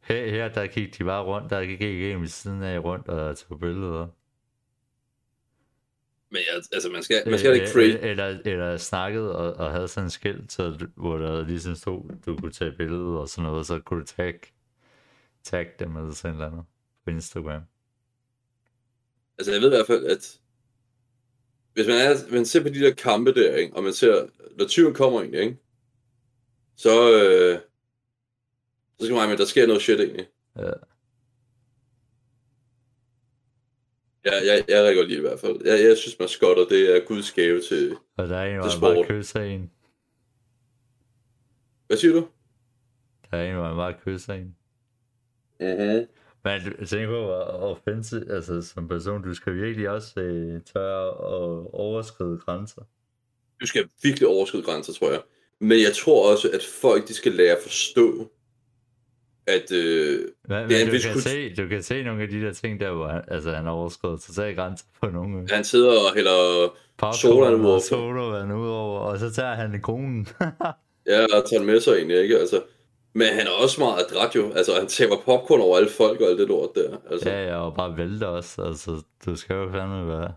Her, 0.00 0.26
her 0.30 0.48
der 0.48 0.66
gik 0.66 0.98
de 0.98 1.04
bare 1.04 1.24
rundt, 1.24 1.50
der 1.50 1.64
gik 1.66 1.82
en 1.82 2.20
ved 2.20 2.28
siden 2.28 2.62
af 2.62 2.84
rundt 2.84 3.08
og 3.08 3.38
tog 3.38 3.60
billeder. 3.60 4.08
Men 6.34 6.42
jeg, 6.52 6.62
altså, 6.72 6.88
man 6.90 7.02
skal, 7.02 7.22
man 7.26 7.38
skal 7.38 7.54
ikke 7.54 7.66
Øh, 7.66 7.72
trade. 7.72 8.00
Eller, 8.00 8.38
eller 8.44 8.76
snakket 8.76 9.32
og, 9.32 9.54
og 9.54 9.72
havde 9.72 9.88
sådan 9.88 10.06
en 10.06 10.10
skilt, 10.10 10.52
så, 10.52 10.86
hvor 10.96 11.18
der 11.18 11.46
ligesom 11.46 11.74
stod, 11.74 12.02
du 12.26 12.36
kunne 12.36 12.52
tage 12.52 12.72
billeder 12.72 13.18
og 13.18 13.28
sådan 13.28 13.42
noget, 13.44 13.58
og 13.58 13.64
så 13.64 13.78
kunne 13.78 14.00
du 14.00 14.06
tag, 14.06 14.40
tag 15.44 15.70
dem 15.78 15.96
eller 15.96 16.12
sådan 16.12 16.36
noget 16.36 16.64
på 17.04 17.10
Instagram. 17.10 17.62
Altså, 19.38 19.52
jeg 19.52 19.60
ved 19.60 19.68
i 19.68 19.76
hvert 19.76 19.86
fald, 19.86 20.06
at 20.06 20.38
hvis 21.72 21.86
man, 21.86 21.96
er, 21.96 22.32
man 22.32 22.46
ser 22.46 22.62
på 22.62 22.68
de 22.68 22.80
der 22.80 22.94
kampe 22.94 23.34
der, 23.34 23.54
ikke? 23.54 23.76
og 23.76 23.84
man 23.84 23.92
ser, 23.92 24.26
når 24.58 24.66
tyven 24.66 24.94
kommer 24.94 25.22
ind, 25.22 25.34
ikke? 25.34 25.56
så, 26.76 27.12
øh, 27.12 27.58
så 28.98 29.06
skal 29.06 29.16
man 29.16 29.28
med, 29.28 29.36
der 29.36 29.44
sker 29.44 29.66
noget 29.66 29.82
shit 29.82 30.00
egentlig. 30.00 30.26
Ja. 30.58 30.70
Ja, 34.24 34.32
jeg, 34.34 34.64
jeg 34.68 34.78
er 34.78 34.82
rigtig 34.84 34.96
godt 34.96 35.08
lide 35.08 35.18
det 35.20 35.24
i 35.24 35.28
hvert 35.28 35.40
fald. 35.40 35.56
Jeg, 35.64 35.88
jeg 35.88 35.96
synes, 35.96 36.18
maskotter, 36.18 36.64
det 36.64 36.96
er 36.96 37.00
guds 37.06 37.32
gave 37.32 37.60
til... 37.60 37.96
Og 38.16 38.28
der 38.28 38.36
er 38.36 38.44
en, 38.44 38.50
Det 38.50 38.56
er 38.56 38.60
hvor 38.60 38.70
sport. 38.70 38.96
bare 39.08 39.18
kysser 39.18 39.40
en. 39.40 39.70
Hvad 41.86 41.96
siger 41.96 42.12
du? 42.12 42.28
Der 43.30 43.36
er 43.38 43.48
en, 43.50 43.54
hvor 43.56 43.64
han 43.66 43.76
bare 43.76 43.94
kysser 44.04 44.34
en. 44.34 44.56
Mm-hmm. 45.60 46.06
Men 46.44 46.60
du 46.80 46.86
tænker 46.86 47.06
på, 47.08 47.24
hvor 47.24 47.40
offensive, 47.42 48.30
altså 48.32 48.62
som 48.62 48.88
person, 48.88 49.22
du 49.22 49.34
skal 49.34 49.54
virkelig 49.54 49.88
også 49.90 50.20
øh, 50.20 50.60
tørre 50.62 51.10
og 51.10 51.74
overskride 51.74 52.38
grænser. 52.38 52.82
Du 53.60 53.66
skal 53.66 53.88
virkelig 54.02 54.28
overskride 54.28 54.62
grænser, 54.62 54.92
tror 54.92 55.10
jeg. 55.10 55.20
Men 55.60 55.78
jeg 55.82 55.92
tror 55.94 56.32
også, 56.32 56.50
at 56.54 56.62
folk, 56.80 57.08
de 57.08 57.14
skal 57.14 57.32
lære 57.32 57.56
at 57.56 57.62
forstå, 57.62 58.30
at... 59.46 59.72
Øh, 59.72 60.20
Men, 60.48 60.68
Det 60.68 60.76
er 60.76 60.80
en 60.80 60.86
du, 60.86 60.98
kan 60.98 61.12
kultur- 61.12 61.20
se, 61.20 61.54
du 61.54 61.68
kan 61.68 61.82
se 61.82 62.02
nogle 62.02 62.22
af 62.22 62.28
de 62.28 62.40
der 62.40 62.52
ting 62.52 62.80
der, 62.80 62.90
hvor 62.92 63.08
han, 63.08 63.22
altså, 63.28 63.50
han 63.50 63.66
overskrider 63.68 64.16
totalt 64.16 64.56
grænser 64.56 64.84
på 65.02 65.10
nogle 65.10 65.48
han 65.50 65.64
sidder 65.64 65.90
og 65.90 66.14
hælder... 66.14 66.68
Sodavand 67.12 67.66
og 67.66 67.80
sodavand 67.82 68.52
ud 68.52 68.68
over, 68.68 69.00
og 69.00 69.18
så 69.18 69.32
tager 69.32 69.54
han 69.54 69.80
konen. 69.80 70.26
Ja, 71.06 71.22
og 71.24 71.28
tager 71.50 71.58
den 71.58 71.66
med 71.66 71.80
sig 71.80 71.92
egentlig, 71.92 72.16
ikke? 72.22 72.38
Altså, 72.38 72.62
men 73.12 73.26
han 73.26 73.46
er 73.46 73.50
også 73.62 73.80
meget 73.80 73.98
adræt 74.10 74.36
jo. 74.36 74.52
Altså, 74.56 74.72
han 74.78 74.86
taber 74.86 75.16
popcorn 75.24 75.60
over 75.60 75.76
alle 75.76 75.88
folk 75.90 76.20
og 76.20 76.26
alt 76.28 76.38
det 76.38 76.48
lort 76.48 76.70
der. 76.74 76.96
Altså, 77.10 77.30
ja, 77.30 77.46
ja, 77.48 77.56
og 77.56 77.74
bare 77.74 77.96
vælter 77.96 78.26
også. 78.26 78.62
Altså, 78.62 79.02
du 79.26 79.36
skal 79.36 79.56
jo 79.56 79.70
fandme 79.72 80.08
være 80.08 80.32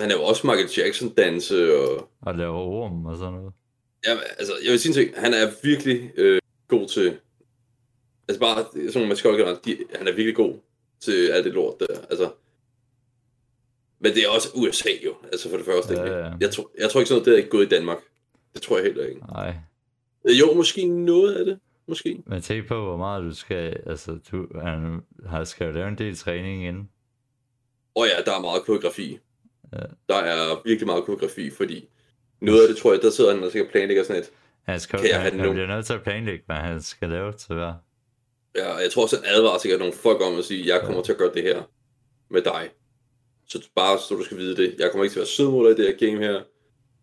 han 0.00 0.10
er 0.10 0.14
jo 0.14 0.22
også 0.22 0.46
Michael 0.46 0.68
Jackson-danse 0.68 1.74
og... 1.76 2.08
og 2.22 2.34
lave 2.34 2.52
orm 2.54 3.06
og 3.06 3.16
sådan 3.16 3.32
noget. 3.32 3.52
Ja, 4.06 4.12
altså, 4.38 4.52
jeg 4.64 4.70
vil 4.70 4.80
sige 4.80 4.90
en 4.90 4.94
ting. 4.94 5.20
Han 5.20 5.34
er 5.34 5.46
virkelig 5.62 6.10
øh, 6.16 6.40
god 6.68 6.88
til... 6.88 7.16
Altså 8.28 8.40
bare 8.40 8.64
sådan 8.72 8.90
nogle 8.94 9.08
maskotker, 9.08 9.56
de, 9.64 9.78
han 9.94 10.08
er 10.08 10.12
virkelig 10.12 10.36
god 10.36 10.54
til 11.00 11.28
alt 11.28 11.44
det 11.44 11.52
lort 11.52 11.80
der. 11.80 12.00
Altså, 12.10 12.30
men 14.00 14.14
det 14.14 14.24
er 14.24 14.28
også 14.28 14.48
USA 14.54 14.90
jo, 15.04 15.14
altså 15.32 15.50
for 15.50 15.56
det 15.56 15.66
første. 15.66 15.94
Ja, 15.94 16.18
ja. 16.18 16.32
Jeg, 16.40 16.50
tror, 16.50 16.70
jeg 16.78 16.90
tror 16.90 17.00
ikke 17.00 17.08
sådan 17.08 17.14
noget, 17.16 17.26
det 17.26 17.32
er 17.32 17.36
ikke 17.38 17.50
gået 17.50 17.66
i 17.66 17.68
Danmark. 17.68 17.98
Det 18.54 18.62
tror 18.62 18.76
jeg 18.76 18.84
heller 18.86 19.06
ikke. 19.06 19.20
Nej, 19.20 19.54
Øh, 20.28 20.40
Jo, 20.40 20.54
måske 20.54 20.86
noget 20.86 21.34
af 21.34 21.44
det. 21.44 21.58
Måske. 21.88 22.22
men 22.26 22.42
tænk 22.42 22.66
på, 22.66 22.84
hvor 22.84 22.96
meget 22.96 23.22
du 23.22 23.34
skal, 23.34 23.80
altså, 23.86 24.18
du 24.32 24.46
han 24.60 25.00
har, 25.26 25.44
skal 25.44 25.66
jo 25.66 25.72
lave 25.72 25.88
en 25.88 25.98
del 25.98 26.16
træning 26.16 26.66
inden. 26.66 26.88
Og 27.94 28.06
ja, 28.06 28.22
der 28.22 28.36
er 28.36 28.40
meget 28.40 28.62
koreografi. 28.62 29.18
Ja. 29.72 29.78
Der 30.08 30.14
er 30.16 30.62
virkelig 30.64 30.86
meget 30.86 31.04
koreografi, 31.04 31.50
fordi 31.50 31.88
noget 32.40 32.62
af 32.62 32.68
det, 32.68 32.76
tror 32.76 32.92
jeg, 32.92 33.02
der 33.02 33.10
sidder 33.10 33.34
han 33.34 33.42
og 33.44 33.52
sikkert 33.52 33.70
planlægger 33.70 34.02
sådan 34.04 34.22
et. 34.22 34.30
Han, 34.62 34.80
skal, 34.80 34.98
Kan 34.98 35.08
jeg 35.08 35.20
han, 35.22 35.32
have 35.32 35.42
han 35.42 35.52
bliver 35.52 35.66
nødt 35.66 35.86
til 35.86 35.92
at 35.92 36.02
planlægge, 36.02 36.44
hvad 36.46 36.56
han 36.56 36.82
skal 36.82 37.08
lave 37.08 37.32
til 37.32 37.54
hver. 37.54 37.74
Ja, 38.54 38.74
jeg 38.74 38.92
tror 38.92 39.02
også, 39.02 39.16
han 39.16 39.24
advarer 39.34 39.58
sikkert 39.58 39.80
nogle 39.80 39.94
folk 39.94 40.20
om 40.20 40.38
at 40.38 40.44
sige, 40.44 40.74
jeg 40.74 40.82
kommer 40.84 41.02
til 41.02 41.12
at 41.12 41.18
gøre 41.18 41.34
det 41.34 41.42
her 41.42 41.62
med 42.30 42.42
dig. 42.42 42.70
Så 43.46 43.68
bare 43.74 43.98
så 43.98 44.14
du 44.14 44.24
skal 44.24 44.36
vide 44.36 44.56
det. 44.56 44.74
Jeg 44.78 44.90
kommer 44.90 45.04
ikke 45.04 45.12
til 45.12 45.18
at 45.18 45.22
være 45.22 45.26
sød 45.26 45.50
mod 45.50 45.64
dig 45.64 45.78
i 45.78 45.82
det 45.82 46.00
her 46.00 46.06
game 46.06 46.24
her. 46.24 46.42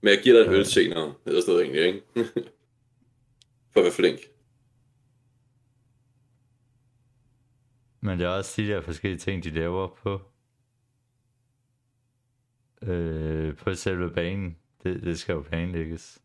Men 0.01 0.13
jeg 0.13 0.23
giver 0.23 0.39
dig 0.39 0.47
en 0.47 0.53
øl 0.53 0.65
senere. 0.65 1.13
Eller 1.25 1.41
sådan 1.41 1.53
noget 1.53 1.65
egentlig, 1.65 1.85
ikke? 1.85 2.03
For 3.71 3.79
at 3.79 3.83
være 3.83 3.93
flink. 3.93 4.19
Men 8.01 8.19
det 8.19 8.25
er 8.25 8.29
også 8.29 8.61
de 8.61 8.67
der 8.67 8.81
forskellige 8.81 9.19
ting, 9.19 9.43
de 9.43 9.49
laver 9.49 9.87
på 9.87 10.21
øh, 12.81 13.55
på 13.55 13.73
selve 13.73 14.11
banen. 14.13 14.57
Det, 14.83 15.03
det 15.03 15.19
skal 15.19 15.33
jo 15.33 15.41
planlægges. 15.41 16.21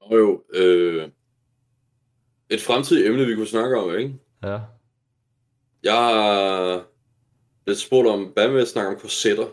Og 0.00 0.18
jo, 0.18 0.44
øh, 0.54 1.10
et 2.50 2.60
fremtidigt 2.60 3.06
emne, 3.06 3.26
vi 3.26 3.34
kunne 3.34 3.46
snakke 3.46 3.76
om, 3.76 3.98
ikke? 3.98 4.14
Ja. 4.42 4.58
Jeg 5.82 5.94
har 5.94 6.84
lidt 7.66 7.78
spurgt 7.78 8.08
om, 8.08 8.24
hvad 8.24 8.48
med 8.48 8.60
at 8.60 8.68
snakke 8.68 8.90
om 8.90 9.00
korsetter? 9.00 9.46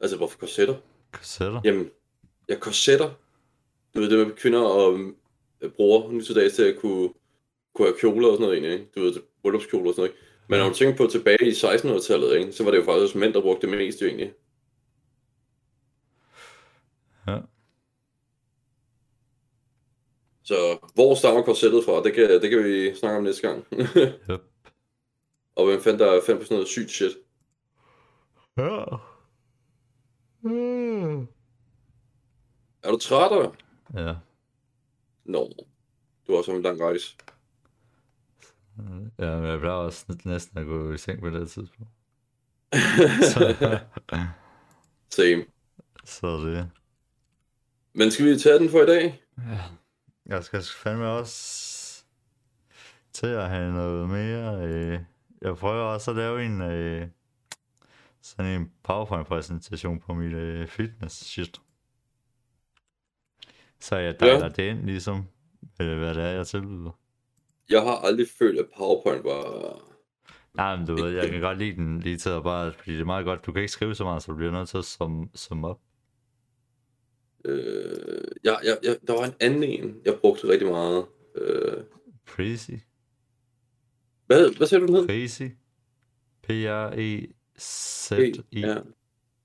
Altså, 0.00 0.16
hvorfor 0.16 0.38
korsetter? 0.38 0.74
Kassetter. 1.12 1.60
Jamen, 1.64 1.90
ja, 2.48 2.58
korsetter. 2.58 3.10
Du 3.94 4.00
ved, 4.00 4.10
det 4.10 4.26
med 4.26 4.36
kvinder 4.36 4.60
og 4.60 4.98
øh, 5.60 5.70
bruger 5.70 6.12
nu 6.12 6.20
til 6.20 6.34
dags 6.34 6.54
til 6.54 6.62
at 6.62 6.76
kunne, 6.80 7.10
kunne 7.74 7.88
have 7.88 7.98
kjoler 8.00 8.28
og 8.28 8.36
sådan 8.36 8.42
noget 8.42 8.54
egentlig, 8.54 8.72
ikke? 8.72 8.92
Du 8.94 9.00
ved, 9.00 9.14
bryllupskjoler 9.42 9.88
og 9.88 9.94
sådan 9.94 10.02
noget, 10.02 10.10
ikke? 10.10 10.26
Men 10.48 10.58
når 10.58 10.68
du 10.68 10.74
tænker 10.74 10.96
på 10.96 11.06
tilbage 11.06 11.46
i 11.46 11.50
1600-tallet, 11.50 12.36
ikke? 12.36 12.52
Så 12.52 12.64
var 12.64 12.70
det 12.70 12.78
jo 12.78 12.84
faktisk 12.84 13.14
mænd, 13.14 13.34
der 13.34 13.40
brugte 13.40 13.66
det 13.66 13.76
mest 13.76 14.02
jo 14.02 14.06
egentlig. 14.06 14.32
Ja. 17.26 17.38
Så 20.44 20.78
hvor 20.94 21.14
stammer 21.14 21.42
korsettet 21.42 21.84
fra? 21.84 22.02
Det 22.02 22.14
kan, 22.14 22.28
det 22.42 22.50
kan 22.50 22.64
vi 22.64 22.94
snakke 22.94 23.18
om 23.18 23.24
næste 23.24 23.48
gang. 23.48 23.66
Yep. 24.30 24.40
og 25.56 25.66
hvem 25.66 25.80
fandt 25.82 26.00
der 26.00 26.20
fandt 26.26 26.40
på 26.40 26.44
sådan 26.44 26.54
noget 26.54 26.68
sygt 26.68 26.90
shit? 26.90 27.12
Ja. 28.56 28.84
Mm. 30.40 31.20
Er 32.82 32.90
du 32.90 32.98
træt? 32.98 33.50
Ja. 33.94 34.14
Nå. 35.24 35.50
Du 36.26 36.32
har 36.32 36.38
også 36.38 36.52
en 36.52 36.62
lang 36.62 36.80
rejse. 36.80 37.16
Ja, 39.18 39.36
men 39.40 39.50
jeg 39.50 39.58
plejer 39.60 39.76
også 39.76 40.18
næsten 40.24 40.58
at 40.58 40.66
gå 40.66 40.92
i 40.92 40.98
seng 40.98 41.20
på 41.20 41.30
det 41.30 41.50
tidspunkt. 41.50 41.92
Så, 43.32 43.54
Same. 45.10 45.44
så 46.04 46.26
det. 46.36 46.70
Men 47.92 48.10
skal 48.10 48.24
vi 48.26 48.38
tage 48.38 48.58
den 48.58 48.70
for 48.70 48.82
i 48.82 48.86
dag? 48.86 49.22
Ja. 49.38 49.58
Jeg 50.32 50.44
skal 50.44 50.62
fandme 50.62 51.08
også 51.08 52.04
til 53.12 53.26
at 53.26 53.48
have 53.48 53.72
noget 53.72 54.08
mere. 54.08 54.66
Øh. 54.66 55.00
Jeg 55.42 55.56
prøver 55.56 55.82
også 55.82 56.10
at 56.10 56.16
lave 56.16 56.44
en 56.44 56.62
øh, 56.62 57.08
sådan 58.22 58.60
en 58.60 58.72
PowerPoint-præsentation 58.82 60.00
på 60.00 60.14
mit 60.14 60.32
øh, 60.32 60.68
fitness-shit. 60.68 61.60
Så 63.80 63.96
jeg 63.96 64.20
deler 64.20 64.48
det 64.48 64.62
ind, 64.62 64.84
ligesom, 64.84 65.24
øh, 65.80 65.98
hvad 65.98 66.14
det 66.14 66.24
er, 66.24 66.28
jeg 66.28 66.46
tilbyder. 66.46 66.98
Jeg 67.70 67.82
har 67.82 67.96
aldrig 67.96 68.26
følt, 68.38 68.58
at 68.58 68.66
PowerPoint 68.76 69.24
var... 69.24 69.78
Nej, 70.54 70.76
men 70.76 70.86
du 70.86 70.94
ved, 70.94 71.10
jeg 71.10 71.30
kan 71.32 71.40
godt 71.40 71.58
lide 71.58 71.76
den 71.76 72.00
lige 72.00 72.16
til 72.16 72.30
at 72.30 72.42
bare, 72.42 72.72
fordi 72.72 72.92
det 72.92 73.00
er 73.00 73.04
meget 73.04 73.24
godt. 73.24 73.46
Du 73.46 73.52
kan 73.52 73.62
ikke 73.62 73.72
skrive 73.72 73.94
så 73.94 74.04
meget, 74.04 74.22
så 74.22 74.32
du 74.32 74.36
bliver 74.36 74.52
nødt 74.52 74.68
til 74.68 74.78
at 74.78 74.84
sum, 74.84 75.30
sum 75.34 75.64
op. 75.64 75.80
Øh, 77.44 78.24
jeg, 78.44 78.58
jeg, 78.64 78.78
jeg, 78.82 78.96
der 79.06 79.12
var 79.12 79.24
en 79.24 79.34
anden 79.40 79.62
en, 79.62 80.00
jeg 80.04 80.14
brugte 80.20 80.48
rigtig 80.48 80.68
meget. 80.68 81.04
Øh, 81.36 81.82
Prezi. 82.26 82.76
hvad, 84.26 84.56
hvad 84.56 84.66
sagde 84.66 84.82
du, 84.82 84.86
den 84.86 84.96
hed? 84.96 85.06
Prezi. 85.06 85.48
P-R-E-Z-I. 86.42 87.32
Ja. 88.60 88.76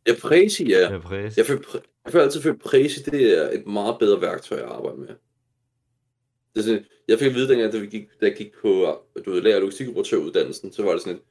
ja, 0.08 0.14
Prezi, 0.22 0.70
ja. 0.70 0.92
Ja, 0.92 1.00
Prezi. 1.00 1.40
Jeg 1.40 1.46
føler, 1.46 1.62
jeg 2.06 2.12
føler 2.12 2.26
altid, 2.26 2.46
at 2.46 2.60
Prezi, 2.60 3.04
det 3.04 3.38
er 3.38 3.50
et 3.52 3.68
meget 3.68 3.96
bedre 4.00 4.22
værktøj 4.22 4.58
at 4.58 4.66
arbejde 4.66 4.98
med. 4.98 5.08
Det 5.08 6.60
er 6.60 6.62
sådan, 6.62 6.86
jeg 7.08 7.20
fik 7.20 7.28
at 7.28 7.34
vide, 7.36 7.50
dengang, 7.50 7.74
da, 7.74 7.80
vi 7.80 7.86
gik, 7.86 8.08
da 8.22 8.26
jeg 8.26 8.36
gik 8.36 8.54
på 8.62 9.00
du 9.26 9.32
ved, 9.32 9.42
lærer 9.42 9.60
logistikoperatøruddannelsen, 9.60 10.74
så 10.74 10.84
var 10.84 10.92
det 10.92 11.02
sådan 11.02 11.16
et, 11.16 11.22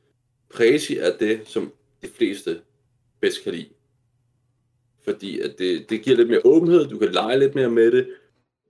Prezi 0.48 0.96
er 0.96 1.16
det, 1.16 1.40
som 1.44 1.72
de 2.02 2.08
fleste 2.08 2.60
bedst 3.20 3.42
kan 3.42 3.52
lide. 3.52 3.68
Fordi 5.08 5.40
at 5.40 5.58
det, 5.58 5.90
det 5.90 6.04
giver 6.04 6.16
lidt 6.16 6.28
mere 6.28 6.40
åbenhed, 6.44 6.88
du 6.88 6.98
kan 6.98 7.12
lege 7.12 7.38
lidt 7.38 7.54
mere 7.54 7.70
med 7.70 7.92
det. 7.92 8.16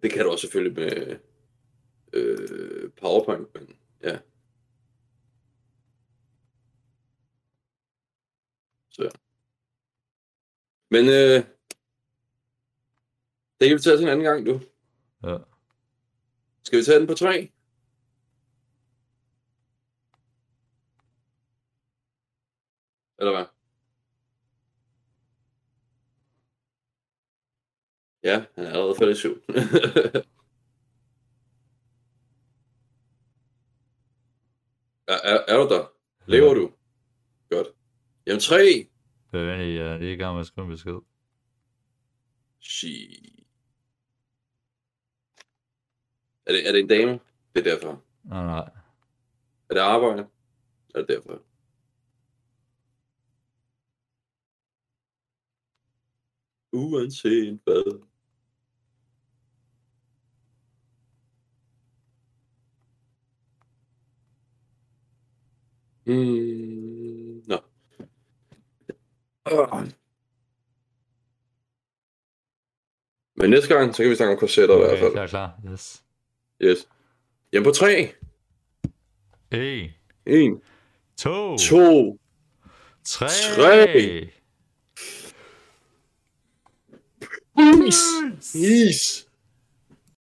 Det 0.03 0.13
kan 0.13 0.25
du 0.25 0.31
også 0.31 0.47
selvfølgelig 0.47 0.77
med 0.79 1.17
øh, 2.13 2.91
PowerPoint, 2.91 3.55
men 3.55 3.77
ja. 4.03 4.19
Så. 8.91 9.19
Men 10.91 11.05
øh, 11.05 11.45
det 13.61 13.69
kan 13.69 13.77
vi 13.77 13.83
tage 13.83 13.97
til 13.97 14.03
en 14.03 14.09
anden 14.09 14.25
gang, 14.25 14.47
du. 14.47 14.61
Ja. 15.23 15.39
Skal 16.63 16.79
vi 16.79 16.85
tage 16.85 16.99
den 16.99 17.07
på 17.07 17.15
tre? 17.15 17.53
Eller 23.19 23.33
hvad? 23.33 23.56
Ja, 28.27 28.45
han 28.55 28.65
er 28.65 28.71
allerede 28.71 28.95
faldet 28.99 29.17
i 29.17 29.21
søvn. 29.21 29.41
er, 35.09 35.19
er, 35.25 35.45
er 35.49 35.57
du 35.57 35.69
der? 35.75 35.93
Lever 36.27 36.55
du? 36.55 36.73
Godt. 37.51 37.67
Jamen 38.27 38.41
tre! 38.41 38.89
Det 39.33 39.47
jeg 39.47 39.77
er 39.77 39.95
øh, 39.95 40.03
i 40.03 40.17
gang 40.17 40.35
med 40.35 40.41
at 40.41 40.47
skrive 40.47 40.65
en 40.65 40.71
besked. 40.71 41.01
She... 42.61 42.89
Er 46.47 46.53
det, 46.53 46.69
er 46.69 46.73
det 46.73 46.81
en 46.81 46.89
dame? 46.89 47.21
Det 47.55 47.67
er 47.67 47.75
derfor. 47.75 48.05
Nej, 48.25 48.45
nej. 48.45 48.71
Er 49.71 49.75
det 49.75 49.81
arbejde? 49.81 50.29
Er 50.95 50.99
det 50.99 51.09
derfor? 51.09 51.43
Uanset 56.73 57.61
hvad. 57.65 58.07
Mm, 66.07 67.43
nå. 67.47 67.59
Ah. 69.45 69.85
Men 73.37 73.51
næste 73.51 73.75
gang, 73.75 73.95
så 73.95 74.03
kan 74.03 74.11
vi 74.11 74.17
snakke 74.17 74.33
om 74.33 74.39
korsetter 74.39 74.75
okay, 74.75 74.85
i 74.85 74.89
hvert 74.89 74.99
fald. 74.99 75.13
klar, 75.13 75.27
klar. 75.27 75.61
Yes. 75.71 76.03
Yes. 76.63 76.89
Jamen 77.53 77.65
på 77.65 77.71
3, 77.71 78.13
1, 79.51 79.93
1, 80.27 80.61
2, 81.17 81.57
2, 81.59 82.19
3. 83.05 83.29
Tre. 83.57 84.31
is, 87.87 88.55
is. 88.55 89.26